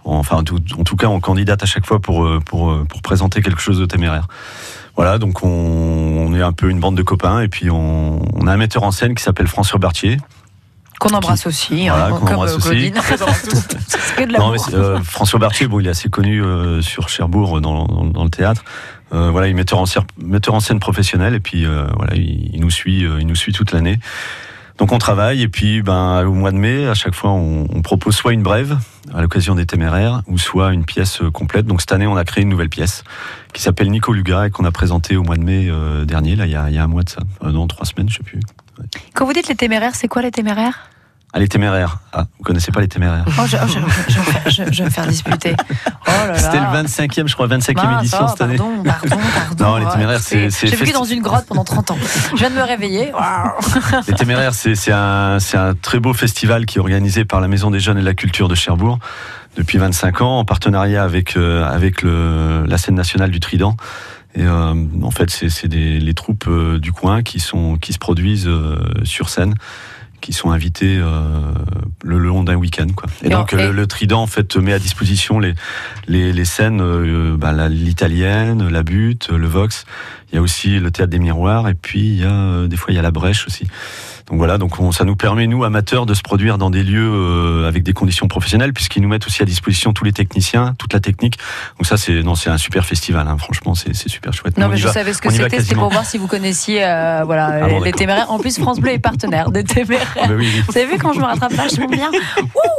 Enfin, 0.05 0.37
en 0.39 0.43
tout, 0.45 0.97
cas, 0.97 1.07
on 1.07 1.21
candidate 1.21 1.63
à 1.63 1.67
chaque 1.67 1.87
fois 1.87 2.01
pour, 2.01 2.25
euh, 2.25 2.41
pour, 2.45 2.71
euh, 2.71 2.85
pour 2.89 3.03
présenter 3.03 3.43
quelque 3.43 3.61
chose 3.61 3.79
de 3.79 3.87
téméraire. 3.87 4.27
Voilà, 4.97 5.19
donc 5.19 5.43
on, 5.45 5.49
on 5.49 6.35
est 6.35 6.43
un 6.43 6.53
peu 6.53 6.69
une 6.69 6.81
bande 6.81 6.97
de 6.97 7.03
copains, 7.03 7.41
et 7.41 7.49
puis 7.49 7.71
on, 7.71 8.21
on 8.35 8.47
a 8.47 8.53
un 8.53 8.57
metteur 8.57 8.83
en 8.83 8.91
scène 8.91 9.15
qui 9.15 9.23
s'appelle 9.23 9.47
François 9.47 9.79
Berthier. 9.79 10.17
Qu'on 10.99 11.11
embrasse 11.15 11.47
aussi, 11.47 11.89
Voilà, 11.89 12.07
hein, 12.07 12.11
qu'on 12.11 12.19
comme 12.27 12.29
embrasse 12.35 12.53
euh, 12.53 12.57
aussi. 12.59 12.91
De 14.27 14.37
Non, 14.39 14.51
mais 14.53 14.59
euh, 14.75 14.99
François 15.03 15.39
Berthier, 15.39 15.67
bon, 15.67 15.81
il 15.81 15.87
est 15.87 15.91
assez 15.91 16.11
connu 16.11 16.43
euh, 16.43 16.83
sur 16.83 17.09
Cherbourg 17.09 17.61
dans, 17.61 17.87
dans, 17.87 18.05
dans 18.05 18.25
le 18.25 18.31
théâtre. 18.31 18.65
Euh, 19.15 19.31
voilà, 19.31 19.47
il 19.49 19.53
est 19.53 19.55
metteur 19.55 19.79
en, 19.79 19.87
scène- 19.87 20.05
metteur 20.19 20.55
en 20.55 20.61
scène 20.61 20.79
professionnel 20.79 21.35
et 21.35 21.41
puis 21.41 21.65
voilà, 21.97 22.15
il, 22.17 22.51
il 22.55 22.61
nous 22.61 22.71
suit, 22.71 23.01
il 23.01 23.27
nous 23.27 23.35
suit 23.35 23.53
toute 23.53 23.73
l'année. 23.73 23.99
Donc 24.81 24.93
on 24.93 24.99
travaille 24.99 25.43
et 25.43 25.49
puis 25.49 25.83
ben 25.83 26.25
au 26.25 26.33
mois 26.33 26.51
de 26.53 26.57
mai, 26.57 26.89
à 26.89 26.95
chaque 26.95 27.15
fois, 27.15 27.31
on, 27.31 27.69
on 27.71 27.83
propose 27.83 28.17
soit 28.17 28.33
une 28.33 28.43
brève 28.43 28.79
à 29.15 29.21
l'occasion 29.21 29.55
des 29.55 29.67
téméraires 29.67 30.23
ou 30.27 30.39
soit 30.39 30.73
une 30.73 30.87
pièce 30.87 31.21
euh, 31.21 31.31
complète. 31.31 31.67
Donc 31.67 31.83
cette 31.83 31.93
année, 31.93 32.07
on 32.07 32.17
a 32.17 32.25
créé 32.25 32.43
une 32.43 32.49
nouvelle 32.49 32.71
pièce 32.71 33.05
qui 33.53 33.61
s'appelle 33.61 33.91
Nico 33.91 34.13
Luga 34.15 34.47
et 34.47 34.51
qu'on 34.51 34.65
a 34.65 34.73
présentée 34.73 35.17
au 35.17 35.23
mois 35.23 35.37
de 35.37 35.43
mai 35.45 35.69
euh, 35.69 36.07
dernier. 36.07 36.35
Là, 36.35 36.47
il 36.47 36.53
y, 36.53 36.57
a, 36.57 36.71
il 36.71 36.75
y 36.75 36.79
a 36.79 36.85
un 36.85 36.87
mois 36.87 37.03
de 37.03 37.11
ça, 37.11 37.21
Euh, 37.45 37.53
non, 37.53 37.67
trois 37.67 37.85
semaines, 37.85 38.09
je 38.09 38.17
sais 38.17 38.23
plus. 38.23 38.41
Quand 39.15 39.27
vous 39.27 39.35
dites 39.35 39.49
les 39.49 39.55
téméraires, 39.55 39.95
c'est 39.95 40.09
quoi 40.09 40.23
les 40.23 40.31
téméraires? 40.31 40.89
Ah, 41.33 41.39
les 41.39 41.49
téméraires. 41.49 41.99
Ah, 42.13 42.25
vous 42.39 42.45
connaissez 42.45 42.73
pas 42.73 42.81
les 42.81 42.89
téméraires 42.89 43.25
oh, 43.29 43.43
je, 43.47 43.57
oh, 43.57 44.49
je 44.49 44.63
vais 44.63 44.85
me 44.85 44.91
faire 44.91 45.07
disputer. 45.07 45.55
Là. 46.33 46.39
C'était 46.39 46.59
le 46.59 46.67
25e, 46.67 47.29
je 47.29 47.35
crois, 47.35 47.47
25e 47.49 47.75
Mince, 47.75 48.01
édition 48.01 48.29
cette 48.29 48.41
année. 48.41 48.57
Pardon, 48.57 48.83
pardon, 48.85 49.17
pardon. 49.57 49.65
Non, 49.65 49.77
les 49.77 49.93
téméraires, 49.93 50.21
c'est- 50.21 50.51
J'ai 50.67 50.77
vécu 50.77 50.93
dans 50.93 51.05
une 51.05 51.23
grotte 51.23 51.47
pendant 51.47 51.65
30 51.65 51.91
ans. 51.93 51.99
Je 52.33 52.37
viens 52.37 52.51
de 52.51 52.55
me 52.55 52.63
réveiller. 52.63 53.13
Les 54.09 54.15
Téméraires, 54.15 54.55
c'est 54.55 54.93
un, 54.93 55.39
un 55.55 55.75
très 55.75 56.01
beau 56.01 56.13
festival 56.15 56.67
qui 56.67 56.79
est 56.79 56.81
organisé 56.81 57.25
par 57.25 57.41
la 57.41 57.49
Maison 57.49 57.71
des 57.71 57.81
Jeunes 57.81 57.99
et 57.99 58.01
de 58.03 58.07
la 58.07 58.15
Culture 58.15 58.49
de 58.49 58.55
Cherbourg 58.55 58.99
depuis 59.57 59.79
25 59.79 60.21
ans, 60.21 60.39
en 60.39 60.45
partenariat 60.45 61.03
avec, 61.03 61.37
euh, 61.37 61.65
avec 61.69 62.03
le, 62.03 62.65
la 62.67 62.79
scène 62.79 62.95
nationale 62.95 63.31
du 63.31 63.41
Trident. 63.41 63.77
Et 64.37 64.43
euh, 64.45 64.75
en 65.03 65.11
fait, 65.11 65.29
c'est 65.31 65.67
les 65.73 66.15
troupes 66.15 66.45
euh, 66.47 66.79
du 66.79 66.93
coin 66.93 67.23
qui, 67.23 67.41
sont, 67.41 67.77
qui 67.77 67.93
se 67.93 67.99
produisent 67.99 68.49
sur 69.03 69.29
scène, 69.29 69.55
qui 70.21 70.33
sont 70.33 70.51
invités 70.51 70.99
euh, 70.99 71.31
le, 72.05 72.19
le 72.19 72.29
long 72.29 72.45
d'un 72.45 72.57
week-end. 72.57 72.87
Quoi. 72.95 73.09
Et, 73.23 73.27
Et 73.27 73.31
donc, 73.31 73.53
et- 73.53 73.57
le, 73.57 73.73
le 73.73 73.87
Trident 73.87 74.23
en 74.23 74.27
fait, 74.27 74.57
met 74.57 74.73
à 74.73 74.79
disposition 74.79 75.39
les, 75.39 75.55
les, 76.09 76.33
les 76.33 76.45
scènes, 76.45 76.81
euh, 76.81 77.37
bah, 77.37 77.53
la- 77.53 77.69
l'italienne, 77.69 78.69
la 78.69 78.83
butte, 78.83 79.31
le 79.31 79.47
Vox. 79.47 79.85
Il 80.33 80.37
y 80.37 80.39
a 80.39 80.43
aussi 80.43 80.79
le 80.79 80.91
théâtre 80.91 81.11
des 81.11 81.19
miroirs, 81.19 81.69
et 81.69 81.75
puis 81.75 82.01
il 82.01 82.21
y 82.21 82.25
a, 82.25 82.31
euh, 82.33 82.69
des 82.69 82.77
fois 82.77 82.93
il 82.93 82.97
y 82.97 82.99
a 82.99 83.03
la 83.03 83.11
brèche 83.11 83.47
aussi. 83.47 83.67
Donc 84.31 84.39
voilà, 84.39 84.59
donc 84.59 84.79
on- 84.79 84.93
ça 84.93 85.05
nous 85.05 85.17
permet, 85.17 85.47
nous, 85.49 85.65
amateurs, 85.65 86.07
de 86.07 86.15
se 86.15 86.23
produire 86.23 86.57
dans 86.57 86.71
des 86.71 86.85
lieux 86.85 87.11
euh, 87.13 87.67
avec 87.67 87.83
des 87.83 87.93
conditions 87.93 88.29
professionnelles, 88.29 88.73
puisqu'ils 88.73 89.03
nous 89.03 89.09
mettent 89.09 89.27
aussi 89.27 89.43
à 89.43 89.45
disposition 89.45 89.93
tous 89.93 90.05
les 90.05 90.13
techniciens, 90.13 90.75
toute 90.79 90.93
la 90.93 91.01
technique. 91.01 91.37
Donc 91.79 91.87
ça, 91.87 91.97
c'est 91.97 92.23
non, 92.23 92.37
c'est 92.37 92.49
un 92.49 92.57
super 92.59 92.85
festival, 92.87 93.27
hein. 93.27 93.37
franchement, 93.39 93.75
c'est 93.75 93.93
super 94.09 94.33
chouette. 94.33 94.57
Non, 94.57 94.67
on 94.67 94.69
mais 94.71 94.77
je 94.77 94.87
va. 94.87 94.93
savais 94.93 95.13
ce 95.15 95.21
que 95.21 95.31
c'était. 95.31 95.61
C'était 95.61 95.75
pour 95.75 95.91
voir 95.91 96.05
si 96.07 96.17
vous 96.17 96.29
connaissiez 96.29 96.85
euh, 96.85 97.23
voilà, 97.25 97.61
Ah 97.65 97.69
bon, 97.69 97.81
les, 97.83 97.93
téméraires. 97.93 98.31
En 98.31 98.39
plus, 98.39 98.59
France 98.61 98.79
Bleu 98.79 98.93
est 98.93 98.99
partenaire 99.01 99.51
des 99.51 99.65
téméraires. 99.65 100.07
Ah 100.21 100.29
bah 100.29 100.35
oui, 100.39 100.49
oui. 100.55 100.63
Vous 100.69 100.79
avez 100.79 100.87
vu 100.87 100.99
quand 100.99 101.13
je 101.13 101.19
me 101.21 101.25
rattrape 101.25 101.53
vachement 101.55 101.89
bien 101.89 102.11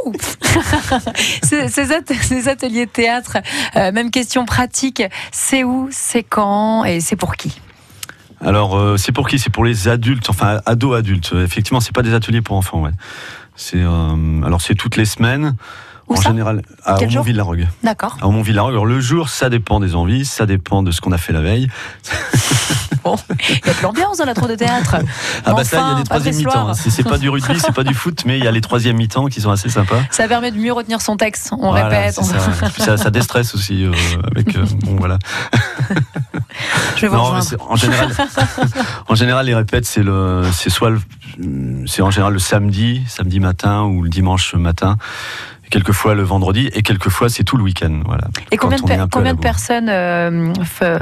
Ouh 0.06 0.12
ces, 1.42 1.68
ces 1.68 1.92
at- 1.92 2.14
ces 2.22 2.48
ateliers 2.48 2.86
de 2.86 2.90
théâtre, 2.90 3.36
euh, 3.76 3.92
même 3.92 4.10
question 4.10 4.44
pratique, 4.46 5.02
c'est 5.30 5.64
où, 5.64 5.88
c'est 5.90 6.22
quand 6.22 6.84
et 6.84 7.00
c'est 7.00 7.16
pour 7.16 7.36
qui? 7.36 7.60
Alors, 8.44 8.76
euh, 8.76 8.96
c'est 8.96 9.12
pour 9.12 9.28
qui? 9.28 9.38
C'est 9.38 9.50
pour 9.50 9.64
les 9.64 9.88
adultes, 9.88 10.28
enfin 10.30 10.60
ados 10.66 10.96
adultes. 10.96 11.30
Euh, 11.34 11.44
Effectivement, 11.44 11.80
c'est 11.80 11.94
pas 11.94 12.02
des 12.02 12.14
ateliers 12.14 12.42
pour 12.42 12.56
enfants, 12.56 12.80
ouais. 12.82 12.90
C'est 13.56 13.80
euh, 13.80 14.42
alors 14.44 14.60
c'est 14.60 14.74
toutes 14.74 14.96
les 14.96 15.04
semaines. 15.04 15.54
Où 16.08 16.14
en 16.14 16.16
ça? 16.16 16.30
général, 16.30 16.62
à 16.84 17.00
Aumont-Villarogue. 17.00 17.68
D'accord. 17.84 18.16
À 18.20 18.26
Aumont-Villarogue. 18.26 18.72
Alors 18.72 18.86
le 18.86 19.00
jour, 19.00 19.28
ça 19.28 19.48
dépend 19.48 19.78
des 19.78 19.94
envies, 19.94 20.24
ça 20.24 20.46
dépend 20.46 20.82
de 20.82 20.90
ce 20.90 21.00
qu'on 21.00 21.12
a 21.12 21.18
fait 21.18 21.32
la 21.32 21.40
veille. 21.42 21.68
Bon, 23.04 23.16
il 23.50 23.66
y 23.66 23.68
a 23.68 23.74
de 23.74 23.82
l'ambiance 23.82 24.18
dans 24.18 24.24
la 24.26 24.32
tour 24.34 24.46
de 24.46 24.54
théâtre. 24.54 24.94
Ah 25.44 25.54
bah 25.54 25.64
ça, 25.64 25.76
il 25.76 25.80
y 25.80 25.82
a 25.82 25.86
Enfin, 25.86 25.96
des 25.96 26.04
troisième 26.04 26.36
mi-temps. 26.36 26.68
Hein. 26.68 26.74
C'est 26.74 27.02
pas 27.02 27.18
du 27.18 27.28
rugby, 27.30 27.58
c'est 27.58 27.74
pas 27.74 27.82
du 27.82 27.94
foot, 27.94 28.22
mais 28.26 28.38
il 28.38 28.44
y 28.44 28.46
a 28.46 28.52
les 28.52 28.60
troisième 28.60 28.96
mi-temps 28.96 29.26
qui 29.26 29.40
sont 29.40 29.50
assez 29.50 29.68
sympas. 29.68 29.96
Ça 30.12 30.28
permet 30.28 30.52
de 30.52 30.56
mieux 30.56 30.72
retenir 30.72 31.00
son 31.00 31.16
texte. 31.16 31.48
On 31.50 31.70
Voilà, 31.72 31.88
répète. 31.88 32.18
on- 32.20 32.22
Ça. 32.22 32.38
Ça, 32.78 32.96
ça 32.96 33.10
déstresse 33.10 33.56
aussi 33.56 33.84
euh, 33.84 33.90
avec. 34.30 34.54
euh, 34.54 34.64
bon 34.84 34.94
voilà. 35.00 35.18
Je 36.96 37.02
vais 37.02 37.08
vous 37.08 37.16
Non, 37.16 37.32
mais 37.32 37.38
rejoindre. 37.40 37.44
c'est- 37.44 37.60
en 37.60 37.76
général, 37.76 38.08
en 39.08 39.14
général, 39.14 39.46
les 39.46 39.54
répètes, 39.54 39.84
c'est 39.86 40.02
le, 40.02 40.42
c'est 40.52 40.70
soit 40.70 40.90
c'est 41.86 42.02
en 42.02 42.10
général 42.10 42.32
le 42.34 42.38
samedi, 42.38 43.02
samedi 43.08 43.40
matin 43.40 43.82
ou 43.84 44.02
le 44.02 44.08
dimanche 44.10 44.54
matin. 44.54 44.96
Quelquefois 45.72 46.14
le 46.14 46.22
vendredi 46.22 46.68
et 46.74 46.82
quelquefois 46.82 47.30
c'est 47.30 47.44
tout 47.44 47.56
le 47.56 47.62
week-end. 47.62 48.02
Voilà. 48.04 48.24
Et 48.50 48.58
combien 48.58 48.76
de, 48.76 48.82
per- 48.82 49.04
combien 49.10 49.32
de 49.32 49.40
personnes 49.40 49.88
euh, 49.88 50.52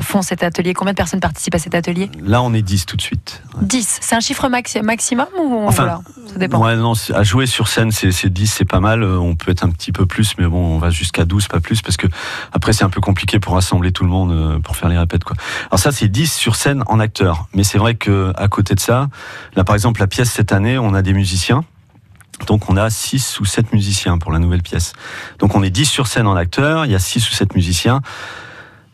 font 0.01 0.23
cet 0.23 0.45
atelier? 0.45 0.75
Combien 0.75 0.93
de 0.93 0.97
personnes 0.97 1.19
participent 1.19 1.57
à 1.57 1.59
cet 1.59 1.75
atelier? 1.75 2.09
Là, 2.23 2.41
on 2.41 2.55
est 2.55 2.63
10 2.63 2.87
tout 2.87 2.97
de 2.97 3.03
suite. 3.03 3.43
Ouais. 3.57 3.67
10. 3.67 3.99
C'est 4.01 4.15
un 4.15 4.21
chiffre 4.21 4.49
maxi- 4.49 4.81
maximum 4.83 5.27
ou 5.41 5.65
Enfin, 5.67 5.83
voilà, 5.83 6.01
ça 6.33 6.39
dépend 6.39 6.65
Ouais, 6.65 6.77
non, 6.77 6.93
à 7.15 7.23
jouer 7.25 7.47
sur 7.47 7.67
scène, 7.67 7.91
c'est 7.91 8.13
c'est 8.13 8.31
10, 8.33 8.47
c'est 8.47 8.65
pas 8.65 8.79
mal. 8.79 9.03
Euh, 9.03 9.19
On 9.19 9.35
peut 9.35 9.51
être 9.51 9.65
un 9.65 9.71
petit 9.71 9.91
peu 9.91 10.07
plus, 10.07 10.35
mais 10.39 10.47
bon, 10.47 10.77
on 10.77 10.79
va 10.79 10.91
jusqu'à 10.91 11.25
12, 11.25 11.49
pas 11.49 11.59
plus, 11.59 11.83
parce 11.83 11.97
que 11.97 12.07
après, 12.53 12.73
c'est 12.73 12.85
un 12.85 12.91
peu 12.91 13.01
compliqué 13.01 13.41
pour 13.41 13.55
rassembler 13.55 13.91
tout 13.91 14.05
le 14.05 14.11
monde, 14.11 14.31
euh, 14.31 14.59
pour 14.61 14.77
faire 14.77 14.89
les 14.89 14.99
répètes, 14.99 15.25
quoi. 15.25 15.35
Alors 15.73 15.81
ça, 15.81 15.91
c'est 15.91 16.07
10 16.09 16.33
sur 16.33 16.55
scène 16.55 16.85
en 16.87 17.01
acteur. 17.01 17.49
Mais 17.55 17.65
c'est 17.65 17.79
vrai 17.79 17.97
que 17.97 18.33
à 18.37 18.47
côté 18.47 18.77
de 18.77 18.81
ça, 18.81 19.09
là, 19.57 19.65
par 19.65 19.75
exemple, 19.75 20.01
la 20.01 20.07
pièce 20.07 20.31
cette 20.31 20.53
année, 20.53 20.79
on 20.79 20.95
a 20.95 21.03
des 21.03 21.13
musiciens. 21.13 21.65
Donc 22.47 22.69
on 22.69 22.77
a 22.77 22.91
6 22.91 23.41
ou 23.41 23.45
7 23.45 23.73
musiciens 23.73 24.19
pour 24.19 24.33
la 24.33 24.39
nouvelle 24.39 24.63
pièce. 24.63 24.93
Donc 25.39 25.55
on 25.55 25.63
est 25.63 25.71
10 25.71 25.87
sur 25.87 26.07
scène 26.07 26.27
en 26.27 26.37
acteur, 26.37 26.85
il 26.85 26.93
y 26.93 26.95
a 26.95 26.99
6 26.99 27.29
ou 27.29 27.33
7 27.33 27.55
musiciens. 27.55 28.01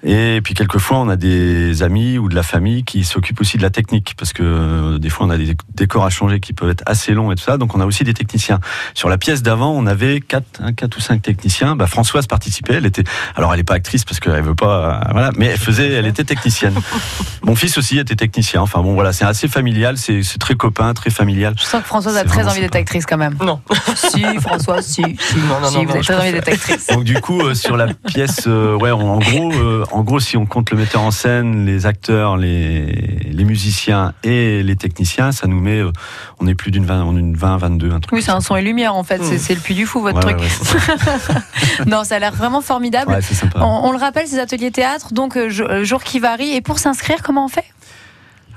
Et 0.03 0.41
puis 0.43 0.55
quelquefois, 0.55 0.99
on 0.99 1.09
a 1.09 1.17
des 1.17 1.83
amis 1.83 2.19
ou 2.19 2.29
de 2.29 2.35
la 2.35 2.43
famille 2.43 2.85
qui 2.85 3.05
s'occupent 3.05 3.41
aussi 3.41 3.57
de 3.57 3.63
la 3.63 3.71
technique, 3.71 4.15
parce 4.17 4.33
que 4.33 4.43
euh, 4.43 4.99
des 4.99 5.09
fois, 5.09 5.27
on 5.27 5.31
a 5.31 5.39
des 5.39 5.57
décors 5.75 6.05
à 6.05 6.11
changer 6.11 6.39
qui 6.39 6.53
peuvent 6.53 6.71
être 6.71 6.85
assez 6.87 7.13
longs 7.13 7.33
et 7.33 7.35
tout 7.35 7.43
ça. 7.43 7.57
Donc, 7.57 7.75
on 7.75 7.81
a 7.81 7.87
aussi 7.87 8.05
des 8.05 8.15
techniciens. 8.15 8.61
Sur 8.95 9.09
la 9.09 9.19
pièce 9.19 9.43
d'avant, 9.43 9.73
on 9.73 9.87
avait 9.87 10.21
quatre, 10.21 10.61
un, 10.61 10.73
quatre 10.73 10.97
ou 10.97 11.01
cinq 11.01 11.23
techniciens. 11.23 11.77
Bah, 11.77 11.87
Françoise 11.87 12.27
participait. 12.27 12.75
Elle 12.75 12.87
était, 12.87 13.05
alors 13.35 13.53
elle 13.53 13.61
n'est 13.61 13.65
pas 13.65 13.75
actrice 13.75 14.05
parce 14.05 14.21
qu'elle 14.21 14.43
veut 14.43 14.55
pas, 14.55 15.05
euh, 15.07 15.13
voilà, 15.13 15.31
mais 15.37 15.47
elle 15.47 15.59
faisait, 15.59 15.91
elle 15.91 16.07
était 16.07 16.25
technicienne. 16.25 16.75
Mon 17.43 17.55
fils 17.55 17.79
aussi 17.79 17.99
était 17.99 18.17
technicien. 18.17 18.61
Enfin 18.61 18.83
bon, 18.83 18.95
voilà, 18.95 19.13
c'est 19.13 19.25
assez 19.25 19.49
familial, 19.49 19.97
c'est 19.97 20.23
très 20.39 20.55
copain, 20.55 20.93
très 20.95 21.11
familial. 21.11 21.55
Je 21.57 21.65
sens 21.65 21.81
que 21.81 21.87
Françoise 21.87 22.17
a 22.17 22.25
très 22.25 22.47
envie 22.47 22.61
d'être 22.61 22.77
actrice 22.77 23.07
quand 23.07 23.17
même. 23.17 23.37
Non. 23.41 23.61
si, 23.95 24.25
Françoise, 24.41 24.87
si. 24.87 25.03
si, 25.19 25.37
Non, 25.39 25.61
non, 25.61 25.69
si, 25.69 25.77
non, 25.77 25.83
vous 25.83 25.89
non, 25.89 25.95
avez 25.95 26.03
très 26.03 26.17
envie 26.17 26.33
d'être 26.33 26.49
actrice. 26.49 26.87
Donc 26.89 27.05
du 27.05 27.21
coup, 27.21 27.41
euh, 27.41 27.55
sur 27.55 27.77
la 27.77 27.87
pièce, 27.87 28.45
euh, 28.47 28.77
ouais, 28.77 28.91
en, 28.91 29.01
en 29.01 29.19
gros, 29.19 29.53
euh, 29.53 29.85
en 29.93 30.03
gros, 30.03 30.21
si 30.21 30.37
on 30.37 30.47
compte 30.47 30.71
le 30.71 30.77
metteur 30.77 31.03
en 31.03 31.11
scène, 31.11 31.65
les 31.67 31.87
acteurs, 31.87 32.37
les, 32.37 32.87
les 33.31 33.45
musiciens 33.45 34.13
et 34.25 34.63
les 34.63 34.77
techniciens, 34.77 35.33
ça 35.33 35.47
nous 35.47 35.61
met, 35.61 35.79
euh, 35.81 35.93
on 36.41 36.47
est 36.47 36.55
plus 36.55 36.71
d'une 36.71 36.85
20, 36.87 37.05
on 37.05 37.17
est 37.17 37.21
une 37.21 37.37
20, 37.37 37.57
22, 37.59 37.91
un 37.93 38.01
truc. 38.01 38.13
Oui, 38.13 38.23
c'est 38.23 38.31
un 38.33 38.41
son 38.41 38.57
et 38.57 38.63
lumière 38.63 38.95
en 38.95 39.05
fait. 39.05 39.23
C'est- 39.23 39.37
Mm. 39.37 39.39
C'est 39.39 39.55
le 39.55 39.61
puits 39.61 39.75
du 39.75 39.87
fou, 39.87 40.01
votre 40.01 40.17
Ouais, 40.27 40.35
truc. 40.35 40.39
ouais, 40.39 41.85
non, 41.87 42.05
ça 42.05 42.17
a 42.17 42.19
l'air 42.19 42.33
vraiment 42.35 42.61
formidable. 42.61 43.11
Ouais. 43.13 43.21
On, 43.57 43.61
on 43.85 43.93
le 43.93 43.99
rappelle, 43.99 44.27
ces 44.27 44.39
ateliers 44.39 44.71
théâtre, 44.71 45.13
donc 45.13 45.37
euh, 45.37 45.49
euh, 45.61 45.85
jour 45.85 46.03
qui 46.03 46.19
varie. 46.19 46.53
Et 46.55 46.61
pour 46.61 46.79
s'inscrire, 46.79 47.23
comment 47.23 47.45
on 47.45 47.49
fait? 47.49 47.65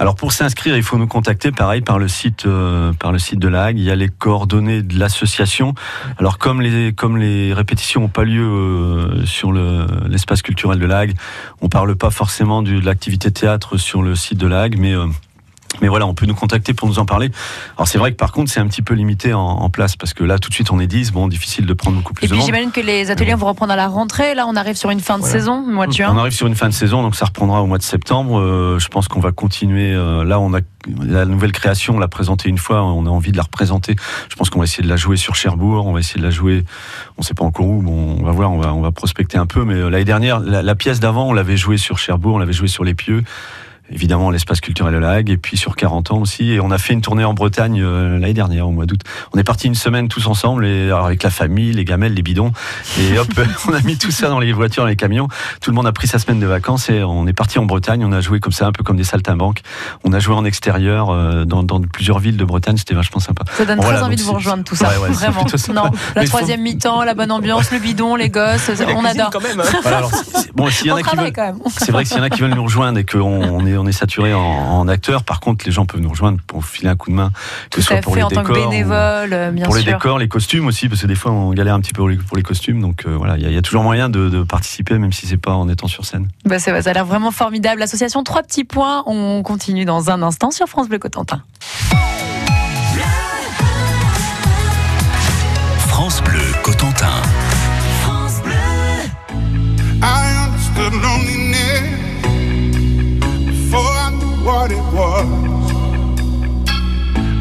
Alors 0.01 0.15
pour 0.15 0.31
s'inscrire, 0.31 0.77
il 0.77 0.83
faut 0.83 0.97
nous 0.97 1.07
contacter 1.07 1.51
pareil 1.51 1.81
par 1.81 1.99
le 1.99 2.07
site 2.07 2.45
euh, 2.45 2.93
par 2.93 3.11
le 3.11 3.19
site 3.19 3.37
de 3.39 3.49
la 3.49 3.65
Hague. 3.65 3.77
Il 3.77 3.83
y 3.83 3.91
a 3.91 3.95
les 3.95 4.07
coordonnées 4.07 4.81
de 4.81 4.97
l'association. 4.97 5.73
Alors 6.17 6.37
comme 6.37 6.61
les 6.61 6.93
comme 6.93 7.17
les 7.17 7.53
répétitions 7.53 8.01
n'ont 8.01 8.07
pas 8.07 8.23
lieu 8.23 8.43
euh, 8.47 9.25
sur 9.25 9.51
le 9.51 9.85
l'espace 10.07 10.41
culturel 10.41 10.79
de 10.79 10.85
la 10.85 10.99
Hague, 10.99 11.15
on 11.61 11.67
parle 11.67 11.95
pas 11.97 12.11
forcément 12.11 12.61
du- 12.61 12.79
de 12.79 12.85
l'activité 12.85 13.29
théâtre 13.31 13.75
sur 13.77 14.01
le 14.01 14.15
site 14.15 14.37
de 14.37 14.47
la 14.47 14.61
Hague, 14.61 14.77
mais 14.79 14.93
euh, 14.93 15.05
mais 15.81 15.87
voilà, 15.87 16.07
on 16.07 16.13
peut 16.13 16.25
nous 16.25 16.35
contacter 16.35 16.73
pour 16.73 16.87
nous 16.87 16.99
en 16.99 17.05
parler. 17.05 17.29
Alors 17.77 17.87
c'est 17.87 17.97
vrai 17.99 18.11
que 18.11 18.17
par 18.17 18.31
contre 18.31 18.51
c'est 18.51 18.59
un 18.59 18.67
petit 18.67 18.81
peu 18.81 18.93
limité 18.95 19.33
en, 19.33 19.39
en 19.41 19.69
place 19.69 19.95
parce 19.95 20.13
que 20.13 20.23
là 20.23 20.39
tout 20.39 20.49
de 20.49 20.53
suite 20.53 20.71
on 20.71 20.79
est 20.79 20.87
10, 20.87 21.11
bon 21.11 21.27
difficile 21.27 21.65
de 21.65 21.73
prendre 21.73 21.97
beaucoup 21.97 22.13
plus 22.13 22.25
Et 22.25 22.27
de 22.27 22.31
puis 22.31 22.39
monde. 22.39 22.45
j'imagine 22.47 22.71
que 22.71 22.81
les 22.81 23.11
ateliers 23.11 23.35
vont 23.35 23.47
reprendre 23.47 23.71
à 23.73 23.75
la 23.75 23.87
rentrée. 23.87 24.33
Là, 24.35 24.45
on 24.47 24.55
arrive 24.55 24.75
sur 24.75 24.89
une 24.89 24.99
fin 24.99 25.15
de 25.15 25.21
Voilà. 25.21 25.33
saison, 25.39 25.61
mois 25.61 25.85
de 25.85 25.91
On 25.91 25.95
juin. 25.95 26.17
arrive 26.17 26.33
sur 26.33 26.47
une 26.47 26.55
fin 26.55 26.67
de 26.69 26.73
saison, 26.73 27.01
donc 27.03 27.15
ça 27.15 27.25
reprendra 27.25 27.61
au 27.61 27.67
mois 27.67 27.77
de 27.77 27.83
septembre. 27.83 28.39
Euh, 28.39 28.79
je 28.79 28.87
pense 28.87 29.07
qu'on 29.07 29.19
va 29.19 29.31
continuer. 29.31 29.93
euh, 29.93 30.23
là, 30.25 30.39
on 30.39 30.53
a 30.53 30.59
la 31.01 31.25
nouvelle 31.25 31.51
création, 31.51 31.95
on 31.95 31.99
l'a 31.99 32.07
présentée 32.07 32.49
une 32.49 32.57
fois, 32.57 32.83
on 32.83 33.05
a 33.05 33.09
envie 33.09 33.31
de 33.31 33.37
la 33.37 33.43
représenter. 33.43 33.95
Je 34.29 34.35
pense 34.35 34.49
qu'on 34.49 34.59
va 34.59 34.65
essayer 34.65 34.83
de 34.83 34.89
la 34.89 34.95
jouer 34.95 35.17
sur 35.17 35.35
Cherbourg, 35.35 35.85
on 35.85 35.93
va 35.93 35.99
essayer 35.99 36.19
de 36.19 36.25
la 36.25 36.31
jouer, 36.31 36.63
on 37.17 37.21
sait 37.21 37.33
pas 37.33 37.45
encore 37.45 37.67
où, 37.67 37.81
bon, 37.81 38.17
on 38.19 38.23
va 38.23 38.31
voir, 38.31 38.51
on 38.51 38.59
va, 38.59 38.73
on 38.73 38.81
va 38.81 38.91
prospecter 38.91 39.37
un 39.37 39.45
peu. 39.45 39.65
Mais 39.65 39.75
euh, 39.75 39.89
l'année 39.89 40.05
dernière, 40.05 40.39
la, 40.39 40.61
la 40.63 40.75
pièce 40.75 40.99
d'avant, 40.99 41.27
on 41.27 41.33
l'avait 41.33 41.57
jouée 41.57 41.77
sur 41.77 41.97
Cherbourg, 41.99 42.35
on 42.35 42.39
l'avait 42.39 42.53
jouée 42.53 42.67
sur 42.69 42.83
les 42.83 42.95
Pieux. 42.95 43.23
Évidemment, 43.91 44.29
l'espace 44.29 44.61
culturel 44.61 44.93
de 44.93 44.99
la 44.99 45.11
Hague, 45.11 45.29
et 45.29 45.37
puis 45.37 45.57
sur 45.57 45.75
40 45.75 46.11
ans 46.11 46.17
aussi. 46.19 46.51
Et 46.51 46.59
on 46.59 46.69
a 46.71 46.77
fait 46.77 46.93
une 46.93 47.01
tournée 47.01 47.23
en 47.23 47.33
Bretagne 47.33 47.81
euh, 47.81 48.19
l'année 48.19 48.33
dernière, 48.33 48.67
au 48.67 48.71
mois 48.71 48.85
d'août. 48.85 49.01
On 49.33 49.39
est 49.39 49.43
parti 49.43 49.67
une 49.67 49.75
semaine 49.75 50.07
tous 50.07 50.27
ensemble, 50.27 50.65
et, 50.65 50.91
avec 50.91 51.23
la 51.23 51.29
famille, 51.29 51.73
les 51.73 51.85
gamelles, 51.85 52.13
les 52.13 52.21
bidons. 52.21 52.51
Et 52.99 53.17
hop, 53.17 53.27
on 53.67 53.73
a 53.73 53.81
mis 53.81 53.97
tout 53.97 54.11
ça 54.11 54.29
dans 54.29 54.39
les 54.39 54.53
voitures, 54.53 54.83
dans 54.83 54.89
les 54.89 54.95
camions. 54.95 55.27
Tout 55.61 55.71
le 55.71 55.75
monde 55.75 55.87
a 55.87 55.91
pris 55.91 56.07
sa 56.07 56.19
semaine 56.19 56.39
de 56.39 56.45
vacances 56.45 56.89
et 56.89 57.03
on 57.03 57.25
est 57.27 57.33
parti 57.33 57.57
en 57.59 57.65
Bretagne. 57.65 58.03
On 58.05 58.11
a 58.11 58.21
joué 58.21 58.39
comme 58.39 58.51
ça, 58.53 58.67
un 58.67 58.71
peu 58.71 58.83
comme 58.83 58.97
des 58.97 59.03
saltimbanques. 59.03 59.61
On 60.03 60.13
a 60.13 60.19
joué 60.19 60.35
en 60.35 60.45
extérieur 60.45 61.09
euh, 61.09 61.45
dans, 61.45 61.63
dans 61.63 61.81
plusieurs 61.81 62.19
villes 62.19 62.37
de 62.37 62.45
Bretagne. 62.45 62.77
C'était 62.77 62.93
vachement 62.95 63.19
sympa. 63.19 63.43
Ça 63.57 63.65
donne 63.65 63.77
Bon, 63.77 63.83
très 63.83 63.91
voilà, 63.91 64.05
envie 64.05 64.15
de 64.17 64.21
vous 64.21 64.33
rejoindre 64.33 64.63
tout 64.63 64.75
ça. 64.75 64.89
Ouais, 64.89 64.97
ouais, 64.97 65.09
c'est 65.13 65.25
Vraiment. 65.29 65.45
Non, 65.73 65.83
la 66.15 66.21
Mais 66.21 66.27
faut- 66.27 66.37
troisième 66.37 66.61
mi-temps, 66.61 67.03
la 67.03 67.13
bonne 67.13 67.31
ambiance, 67.31 67.71
le 67.71 67.79
bidon, 67.79 68.15
les 68.15 68.29
gosses, 68.29 68.69
on 68.95 69.05
adore. 69.05 69.29
quand 69.31 69.41
même. 69.41 69.59
hein. 69.59 69.63
Voilà, 69.81 69.97
alors, 69.97 70.11
bon, 70.55 70.69
s'il 70.69 70.87
y 70.87 70.91
en 70.91 70.95
On 70.95 70.97
a 70.97 71.03
qui 71.03 71.15
veulent, 71.15 71.33
c'est 71.77 71.91
vrai 71.91 72.03
que 72.03 72.09
s'il 72.09 72.17
y 72.17 72.21
en 72.21 72.23
a 72.23 72.29
qui 72.29 72.41
veulent 72.41 72.53
nous 72.53 72.63
rejoindre 72.63 72.99
et 72.99 73.05
qu'on 73.05 73.19
on 73.21 73.65
est, 73.65 73.77
on 73.79 73.87
est 73.87 73.91
saturé 73.91 74.33
en, 74.33 74.39
en 74.41 74.87
acteurs, 74.87 75.23
par 75.23 75.39
contre, 75.39 75.65
les 75.65 75.71
gens 75.71 75.85
peuvent 75.85 75.99
nous 76.01 76.09
rejoindre 76.09 76.39
pour 76.45 76.65
filer 76.65 76.89
un 76.89 76.95
coup 76.95 77.09
de 77.09 77.15
main, 77.15 77.31
que 77.69 77.77
Tout 77.77 77.81
ce 77.81 77.87
soit 77.87 77.97
à 77.97 78.01
pour 78.01 78.13
fait 78.13 78.19
les 78.19 78.25
en 78.25 78.29
tant 78.29 78.43
que 78.43 78.53
décors. 78.53 78.69
bénévole, 78.69 79.33
euh, 79.33 79.51
bien 79.51 79.65
pour 79.65 79.75
les 79.75 79.83
décors, 79.83 80.19
les 80.19 80.27
costumes 80.27 80.67
aussi, 80.67 80.89
parce 80.89 81.01
que 81.01 81.07
des 81.07 81.15
fois 81.15 81.31
on 81.31 81.51
galère 81.53 81.73
un 81.75 81.79
petit 81.81 81.93
peu 81.93 81.99
pour 82.01 82.09
les, 82.09 82.17
pour 82.17 82.37
les 82.37 82.43
costumes. 82.43 82.81
Donc 82.81 83.05
euh, 83.05 83.15
voilà, 83.17 83.37
il 83.37 83.43
y, 83.43 83.45
a- 83.45 83.49
il 83.49 83.55
y 83.55 83.57
a 83.57 83.61
toujours 83.61 83.83
moyen 83.83 84.09
de, 84.09 84.29
de 84.29 84.43
participer, 84.43 84.97
même 84.99 85.13
si 85.13 85.25
c'est 85.27 85.37
pas 85.37 85.53
en 85.53 85.67
étant 85.69 85.87
sur 85.87 86.05
scène. 86.05 86.27
Bah, 86.45 86.59
ça 86.59 86.73
a 86.75 86.93
l'air 86.93 87.05
vraiment 87.05 87.31
formidable. 87.31 87.79
L'association 87.79 88.23
Trois 88.23 88.43
Petits 88.43 88.63
Points, 88.65 89.03
on 89.05 89.41
continue 89.43 89.85
dans 89.85 90.09
un 90.09 90.21
instant 90.21 90.51
sur 90.51 90.67
France 90.67 90.89
Bleu 90.89 90.99
Cotentin. 90.99 91.41
France 95.87 96.21
Bleu 96.23 96.48
what 104.69 104.77
it 104.77 104.85
was. 104.93 105.27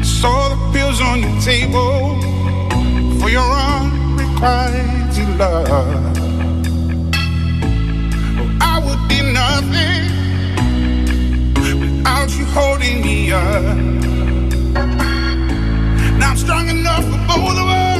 Saw 0.07 0.49
the 0.49 0.57
pills 0.73 1.01
on 1.01 1.21
your 1.21 1.41
table 1.41 2.19
for 3.19 3.29
your 3.29 3.51
unrequited 3.51 5.37
love. 5.37 5.67
Oh, 5.69 6.17
I 8.61 8.79
would 8.85 9.07
be 9.07 9.21
nothing 9.31 10.09
without 11.79 12.29
you 12.37 12.45
holding 12.45 13.01
me 13.01 13.31
up. 13.31 13.77
Now 16.17 16.31
I'm 16.31 16.37
strong 16.37 16.69
enough 16.69 17.03
for 17.03 17.19
both 17.27 17.57
of 17.57 17.67
us. 17.67 17.98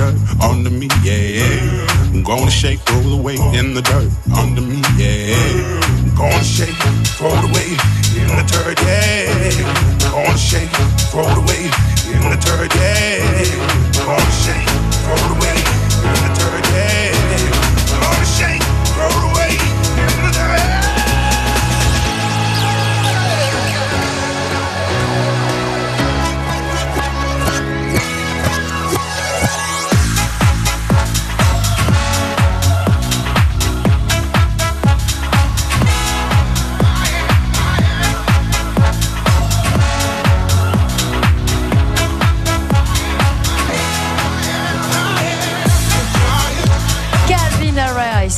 Dirt 0.00 0.14
under 0.40 0.70
me, 0.70 0.88
yeah. 1.02 1.86
I'm 2.12 2.22
gonna 2.22 2.50
shake, 2.50 2.80
roll 2.90 3.16
the 3.16 3.22
weight 3.22 3.40
in 3.54 3.74
the 3.74 3.82
dirt 3.82 4.10
under 4.36 4.60
me, 4.60 4.80
yeah. 4.96 5.36
I'm 5.82 6.14
gonna 6.14 6.44
shake, 6.44 6.76
throw 7.18 7.28
it 7.28 7.44
away 7.44 7.76
in 8.16 8.28
the 8.38 8.44
dirt, 8.48 8.78
yeah. 8.82 9.28
I'm 10.06 10.24
gonna 10.24 10.38
shake, 10.38 10.70
throw 11.10 11.26
it 11.28 11.36
away 11.36 11.64
in 12.14 12.22
the 12.30 12.38
dirt, 12.40 12.72
yeah. 12.76 13.26
I'm 13.98 14.06
gonna 14.06 14.30
shake, 14.42 14.68
throw 15.04 15.18
away 15.34 15.56
in 15.58 16.14
the 16.14 16.20
dirt, 16.20 16.24
yeah. 16.24 16.29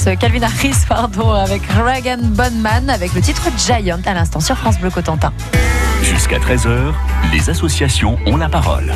Calvin 0.04 0.42
Harris, 0.42 0.74
pardon, 0.88 1.30
avec 1.32 1.62
Reagan 1.66 2.18
Bonman, 2.22 2.90
avec 2.90 3.14
le 3.14 3.20
titre 3.20 3.48
Giant 3.56 4.00
à 4.04 4.14
l'instant 4.14 4.40
sur 4.40 4.56
France 4.56 4.78
Bleu 4.78 4.90
Cotentin. 4.90 5.32
Jusqu'à 6.02 6.38
13h, 6.38 6.92
les 7.32 7.50
associations 7.50 8.18
ont 8.26 8.36
la 8.36 8.48
parole. 8.48 8.92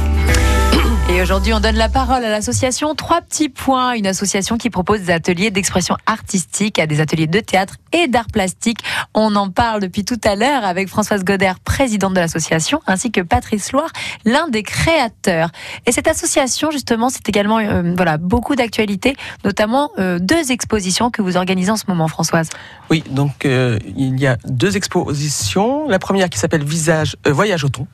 Et 1.17 1.23
aujourd'hui, 1.23 1.55
on 1.55 1.61
donne 1.61 1.77
la 1.77 1.89
parole 1.89 2.23
à 2.27 2.29
l'association 2.29 2.95
Trois 2.95 3.23
Petits 3.23 3.49
Points, 3.49 3.95
une 3.95 4.07
association 4.07 4.59
qui 4.59 4.69
propose 4.69 5.01
des 5.01 5.11
ateliers 5.11 5.51
d'expression 5.51 5.97
artistique, 6.05 6.79
à 6.79 6.87
des 6.87 7.01
ateliers 7.01 7.27
de 7.27 7.41
théâtre 7.41 7.77
et 7.95 8.07
d'art 8.07 8.27
plastique. 8.27 8.81
On 9.15 9.35
en 9.35 9.49
parle 9.49 9.81
depuis 9.81 10.05
tout 10.05 10.21
à 10.25 10.37
l'heure 10.37 10.63
avec 10.67 10.89
Françoise 10.89 11.25
Goder, 11.25 11.53
présidente 11.65 12.13
de 12.13 12.21
l'association, 12.21 12.83
ainsi 12.87 13.11
que 13.13 13.23
Patrice 13.23 13.73
Loire, 13.73 13.89
l'un 14.27 14.49
des 14.49 14.63
créateurs. 14.63 15.49
Et 15.87 15.93
cette 15.93 16.07
association, 16.07 16.71
justement, 16.71 17.09
c'est 17.09 17.27
également 17.31 17.61
euh, 17.61 17.95
voilà 17.97 18.19
beaucoup 18.19 18.55
d'actualités, 18.55 19.17
notamment 19.43 19.93
euh, 19.99 20.19
deux 20.19 20.53
expositions 20.53 21.11
que 21.11 21.23
vous 21.23 21.39
organisez 21.39 21.71
en 21.71 21.79
ce 21.79 21.85
moment, 21.89 22.09
Françoise. 22.09 22.51
Oui, 22.91 23.03
donc 23.09 23.47
euh, 23.47 23.79
il 23.97 24.21
y 24.21 24.27
a 24.27 24.37
deux 24.45 24.77
expositions. 24.77 25.89
La 25.89 25.99
première 25.99 26.29
qui 26.29 26.39
s'appelle 26.39 26.63
Visage, 26.63 27.17
Voyage 27.25 27.65
au 27.65 27.71
thon, 27.71 27.87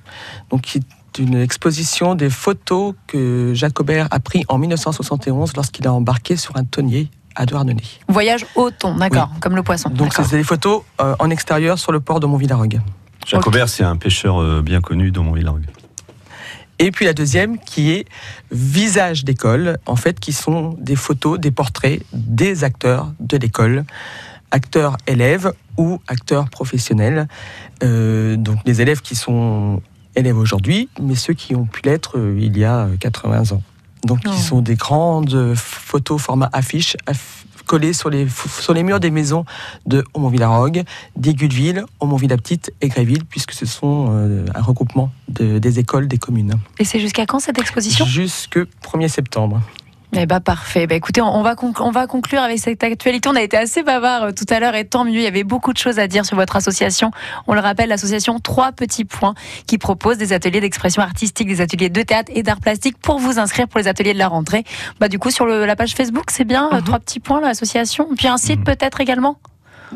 donc 0.51 0.63
qui 0.63 0.79
est 0.79 0.83
une 1.19 1.35
exposition 1.35 2.15
des 2.15 2.31
photos 2.31 2.95
que 3.07 3.53
Jacobert 3.55 4.09
a 4.11 4.21
pris 4.21 4.45
en 4.49 4.59
1971 4.59 5.55
lorsqu'il 5.57 5.87
a 5.87 5.93
embarqué 5.93 6.37
sur 6.37 6.57
un 6.57 6.65
tonnier 6.65 7.11
à 7.35 7.47
Douarnenez. 7.47 7.83
Voyage 8.09 8.47
au 8.55 8.71
thon, 8.71 8.97
d'accord, 8.97 9.31
comme 9.41 9.57
le 9.57 9.63
poisson. 9.63 9.89
Donc 9.91 10.13
c'est 10.13 10.31
des 10.37 10.45
photos 10.45 10.83
euh, 11.01 11.15
en 11.19 11.31
extérieur 11.31 11.79
sur 11.79 11.93
le 11.93 12.01
port 12.01 12.21
de 12.21 12.27
Montvillarogue. 12.27 12.81
Jacobert, 13.27 13.69
c'est 13.69 13.85
un 13.85 13.97
pêcheur 13.97 14.41
euh, 14.41 14.63
bien 14.63 14.81
connu 14.81 15.11
dans 15.11 15.23
mon 15.23 15.33
village. 15.33 15.63
Et 16.79 16.91
puis 16.91 17.05
la 17.05 17.13
deuxième 17.13 17.59
qui 17.59 17.93
est 17.93 18.07
Visage 18.51 19.25
d'école, 19.25 19.79
en 19.87 19.97
fait, 19.97 20.19
qui 20.19 20.33
sont 20.33 20.77
des 20.81 20.97
photos, 20.97 21.39
des 21.39 21.51
portraits 21.51 22.03
des 22.13 22.65
acteurs 22.65 23.13
de 23.21 23.37
l'école, 23.37 23.85
acteurs 24.51 24.97
élèves 25.07 25.53
ou 25.77 26.01
acteurs 26.09 26.51
professionnels. 26.51 27.29
Euh, 27.83 28.37
donc 28.37 28.65
des 28.65 28.83
élèves 28.83 29.01
qui 29.01 29.15
sont 29.15 29.81
élèves 30.17 30.37
aujourd'hui, 30.39 30.89
mais 31.01 31.15
ceux 31.15 31.35
qui 31.35 31.55
ont 31.55 31.65
pu 31.67 31.81
l'être 31.85 32.19
euh, 32.19 32.37
il 32.41 32.57
y 32.59 32.65
a 32.65 32.87
euh, 32.87 32.97
80 32.99 33.53
ans. 33.53 33.63
Donc 34.05 34.21
Oh. 34.27 34.31
qui 34.31 34.41
sont 34.41 34.61
des 34.61 34.75
grandes 34.75 35.33
euh, 35.35 35.55
photos 35.55 36.21
format 36.21 36.51
affiche 36.53 36.97
aff- 37.07 37.45
collées 37.67 37.93
sur 37.93 38.11
les, 38.11 38.27
sur 38.61 38.75
les 38.75 38.83
murs 38.83 38.99
des 38.99 39.13
maisons 39.13 39.45
de 39.87 40.05
Aumont-Villarogue, 40.15 40.83
d'Aiguilleville, 41.17 41.85
Aumont-Villa-Petite 42.01 42.73
et 42.81 42.89
Gréville, 42.89 43.25
puisque 43.25 43.53
ce 43.53 43.65
sont 43.65 44.09
euh, 44.11 44.45
un 44.55 44.61
regroupement 44.61 45.13
de- 45.29 45.59
des 45.61 45.79
écoles 45.79 46.09
des 46.09 46.19
communes. 46.19 46.55
Et 46.81 46.85
c'est 46.85 46.99
jusqu'à 46.99 47.25
quand 47.25 47.39
cette 47.39 47.59
exposition? 47.61 48.05
Jusque 48.05 48.59
1er 48.83 49.09
septembre. 49.09 49.63
Eh 50.15 50.27
ben 50.27 50.41
parfait. 50.41 50.87
Ben 50.87 50.97
écoutez, 50.97 51.23
on 51.23 51.43
va 51.43 51.55
on 51.81 51.91
va 51.91 52.07
conclure 52.07 52.43
avec 52.43 52.59
cette 52.59 52.85
actualité. 52.85 53.31
On 53.31 53.35
a 53.35 53.41
été 53.41 53.57
assez 53.57 53.83
bavard 53.83 54.25
euh, 54.25 54.31
tout 54.33 54.45
à 54.51 54.61
l'heure 54.61 54.75
et 54.75 54.85
tant 54.85 55.05
mieux. 55.07 55.15
Il 55.15 55.23
y 55.23 55.27
avait 55.27 55.43
beaucoup 55.43 55.73
de 55.73 55.79
choses 55.79 55.99
à 55.99 56.07
dire 56.07 56.27
sur 56.27 56.37
votre 56.37 56.55
association. 56.55 57.11
On 57.47 57.55
le 57.55 57.61
rappelle, 57.61 57.89
l'association 57.89 58.39
Trois 58.39 58.73
Petits 58.73 59.07
Points 59.07 59.35
qui 59.67 59.79
propose 59.79 60.19
des 60.19 60.35
ateliers 60.35 60.61
d'expression 60.61 61.01
artistique, 61.01 61.49
des 61.49 61.63
ateliers 61.63 61.89
de 61.89 62.03
théâtre 62.03 62.31
et 62.35 62.43
d'art 62.43 62.61
plastique 62.61 62.99
pour 62.99 63.19
vous 63.21 63.39
inscrire 63.39 63.69
pour 63.69 63.81
les 63.81 63.89
ateliers 63.89 64.13
de 64.13 64.19
la 64.19 64.29
rentrée. 64.29 64.65
Bah 65.01 65.09
du 65.09 65.19
coup 65.19 65.31
sur 65.31 65.47
le- 65.47 65.65
la 65.65 65.77
page 65.77 65.95
Facebook, 65.95 66.27
c'est 66.31 66.45
bien 66.45 66.69
euh, 66.73 66.77
Mhm. 66.77 66.85
Trois 66.85 66.99
Petits 66.99 67.21
Points 67.21 67.41
l'association? 67.41 68.09
Puis 68.15 68.29
un 68.29 68.37
site 68.37 68.63
peut-être 68.65 69.01
également? 69.01 69.39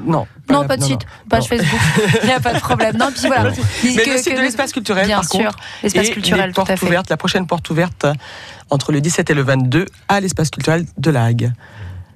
Non. 0.04 0.26
Non, 0.50 0.62
la- 0.62 0.68
pas 0.68 0.76
de 0.76 0.82
non, 0.82 0.86
site, 0.88 1.00
non. 1.02 1.28
page 1.30 1.42
Non. 1.42 1.46
Facebook. 1.58 1.80
Il 2.22 2.26
n'y 2.26 2.32
a 2.32 2.40
pas 2.40 2.54
de 2.54 2.60
problème. 2.60 2.96
Non, 2.96 3.08
puis 3.12 3.26
voilà. 3.26 3.50
Mais 3.84 3.94
Que- 3.94 4.10
le 4.10 4.16
site 4.18 4.32
que 4.32 4.36
de 4.38 4.42
l'espace 4.42 4.72
culturel, 4.72 5.06
Bien 5.06 5.16
par 5.16 5.28
sûr, 5.30 5.40
contre. 5.44 5.58
l'espace 5.82 6.10
culturel, 6.10 6.46
les 6.48 6.52
tout 6.52 6.60
à 6.66 6.76
fait. 6.76 6.86
ouvertes, 6.86 7.10
la 7.10 7.16
prochaine 7.16 7.46
porte 7.46 7.68
ouverte 7.70 8.06
entre 8.70 8.92
le 8.92 9.00
17 9.00 9.30
et 9.30 9.34
le 9.34 9.42
22 9.42 9.86
à 10.08 10.20
l'espace 10.20 10.50
culturel 10.50 10.86
de 10.98 11.10
la 11.10 11.24
Hague. 11.24 11.52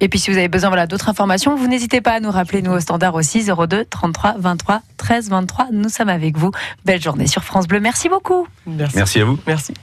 Et 0.03 0.09
puis 0.09 0.17
si 0.17 0.31
vous 0.31 0.37
avez 0.37 0.47
besoin 0.47 0.69
voilà, 0.71 0.87
d'autres 0.87 1.09
informations, 1.09 1.55
vous 1.55 1.67
n'hésitez 1.67 2.01
pas 2.01 2.13
à 2.13 2.19
nous 2.19 2.31
rappeler, 2.31 2.63
nous 2.63 2.71
au 2.71 2.79
standard 2.79 3.13
aussi, 3.13 3.43
02 3.45 3.85
33 3.85 4.33
23 4.39 4.81
13 4.97 5.29
23. 5.29 5.67
Nous 5.71 5.89
sommes 5.89 6.09
avec 6.09 6.37
vous. 6.39 6.49
Belle 6.85 6.99
journée 6.99 7.27
sur 7.27 7.43
France 7.43 7.67
Bleu. 7.67 7.79
Merci 7.79 8.09
beaucoup. 8.09 8.47
Merci. 8.65 8.95
Merci 8.95 9.21
à 9.21 9.25
vous. 9.25 9.37
Merci. 9.45 9.73